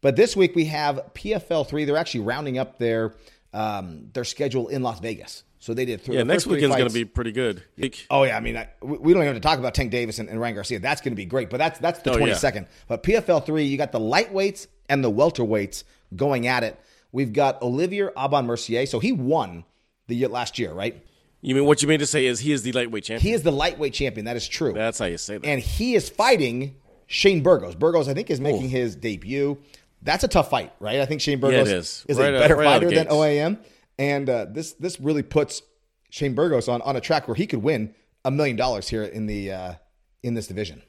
[0.00, 1.84] but this week we have PFL three.
[1.84, 3.14] They're actually rounding up their
[3.52, 5.44] um, their schedule in Las Vegas.
[5.64, 6.16] So they did three.
[6.16, 7.62] Yeah, next weekend's going to be pretty good.
[8.10, 10.28] Oh yeah, I mean, I, we don't even have to talk about Tank Davis and,
[10.28, 10.78] and Ryan Garcia.
[10.78, 11.48] That's going to be great.
[11.48, 12.64] But that's that's the twenty second.
[12.64, 12.84] Yeah.
[12.86, 15.84] But PFL three, you got the lightweights and the welterweights
[16.14, 16.78] going at it.
[17.12, 18.84] We've got Olivier Aubin Mercier.
[18.84, 19.64] So he won
[20.06, 21.02] the year, last year, right?
[21.40, 23.26] You mean what you mean to say is he is the lightweight champion?
[23.26, 24.26] He is the lightweight champion.
[24.26, 24.74] That is true.
[24.74, 25.46] That's how you say that.
[25.46, 27.74] And he is fighting Shane Burgos.
[27.74, 28.68] Burgos, I think, is making Ooh.
[28.68, 29.56] his debut.
[30.02, 31.00] That's a tough fight, right?
[31.00, 33.56] I think Shane Burgos yeah, is, is right a better right fighter than OAM.
[33.98, 35.62] And uh, this this really puts
[36.10, 39.26] Shane Burgos on, on a track where he could win a million dollars here in
[39.26, 39.74] the uh,
[40.22, 40.82] in this division.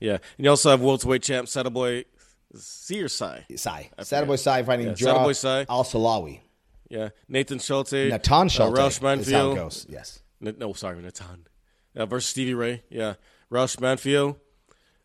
[0.00, 2.04] Yeah, and you also have welterweight champ Boy
[2.54, 3.44] C or Sai?
[3.56, 3.90] Sai.
[4.24, 5.66] Boy Sai fighting yeah, Jaw Sai.
[5.68, 6.40] Al Salawi.
[6.88, 7.92] Yeah, Nathan Schulte.
[8.10, 8.78] Natan uh, Schulte.
[8.78, 9.54] Uh, Raush Manfio.
[9.54, 9.86] goes.
[9.88, 10.20] Yes.
[10.44, 11.46] N- no, sorry, Natan.
[11.94, 12.82] Uh, versus Stevie Ray.
[12.88, 13.14] Yeah,
[13.50, 14.36] Raush Manfio.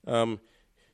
[0.08, 0.40] Um,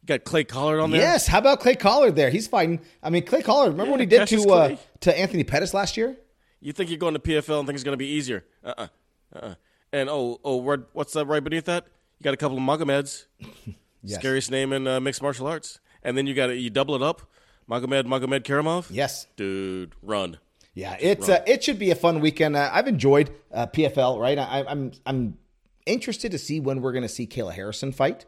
[0.01, 1.01] you got Clay Collard on there.
[1.01, 1.27] Yes.
[1.27, 2.29] How about Clay Collard there?
[2.29, 2.79] He's fighting.
[3.03, 3.73] I mean, Clay Collard.
[3.73, 6.17] Remember yeah, what he did to uh, to Anthony Pettis last year?
[6.61, 8.45] You think you're going to PFL and think it's going to be easier?
[8.63, 8.87] Uh-uh.
[9.35, 9.55] Uh-uh.
[9.93, 11.85] And oh, oh, what- what's that right beneath that?
[12.19, 13.25] You got a couple of Magomeds.
[14.01, 14.19] Yes.
[14.21, 15.81] Scariest name in uh, mixed martial arts.
[16.03, 17.23] And then you got you double it up.
[17.69, 18.85] Magomed Magomed Karamov.
[18.89, 19.27] Yes.
[19.35, 20.37] Dude, run.
[20.73, 22.55] Yeah, it's uh, it should be a fun weekend.
[22.55, 24.17] Uh, I've enjoyed uh, PFL.
[24.17, 25.37] Right, I, I'm I'm
[25.85, 28.25] interested to see when we're going to see Kayla Harrison fight.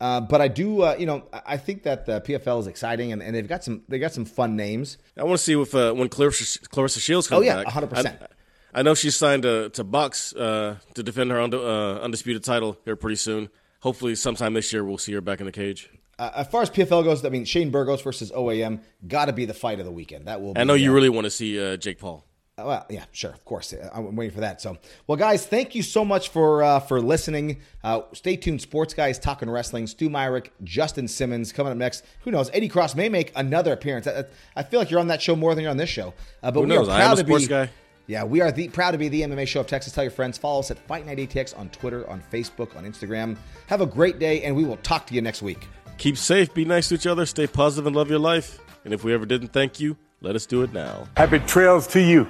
[0.00, 3.22] Uh, but I do, uh, you know, I- think that the PFL is exciting, and,
[3.22, 4.96] and they've got some they got some fun names.
[5.18, 7.72] I want to see if uh, when Claressa, Claressa Shields comes Oh, yeah, back.
[7.74, 8.06] 100%.
[8.06, 8.26] I,
[8.72, 12.96] I know she's signed to, to box uh, to defend her uh, undisputed title here
[12.96, 13.50] pretty soon.
[13.80, 15.90] Hopefully, sometime this year we'll see her back in the cage.
[16.18, 19.44] Uh, as far as PFL goes, I mean, Shane Burgos versus OAM got to be
[19.46, 20.26] the fight of the weekend.
[20.28, 20.54] That will.
[20.54, 22.24] Be, I know you really want to see uh, Jake Paul.
[22.66, 23.72] Well, yeah, sure, of course.
[23.72, 24.60] Uh, I'm waiting for that.
[24.60, 27.60] So, well, guys, thank you so much for uh, for listening.
[27.82, 28.60] Uh, stay tuned.
[28.60, 29.86] Sports guys talking wrestling.
[29.86, 32.04] Stu Myrick, Justin Simmons coming up next.
[32.22, 32.50] Who knows?
[32.52, 34.06] Eddie Cross may make another appearance.
[34.06, 34.24] I,
[34.56, 36.14] I feel like you're on that show more than you're on this show.
[36.42, 36.88] Uh, but Who we knows?
[36.88, 37.48] are I proud am a to sports be.
[37.48, 37.70] guy.
[38.06, 39.92] Yeah, we are the, proud to be the MMA show of Texas.
[39.92, 40.36] Tell your friends.
[40.36, 43.36] Follow us at Fight Night ATX on Twitter, on Facebook, on Instagram.
[43.68, 45.68] Have a great day, and we will talk to you next week.
[45.96, 48.58] Keep safe, be nice to each other, stay positive, and love your life.
[48.84, 51.06] And if we ever didn't thank you, let us do it now.
[51.16, 52.26] Happy trails to you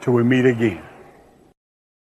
[0.00, 0.87] till we meet again.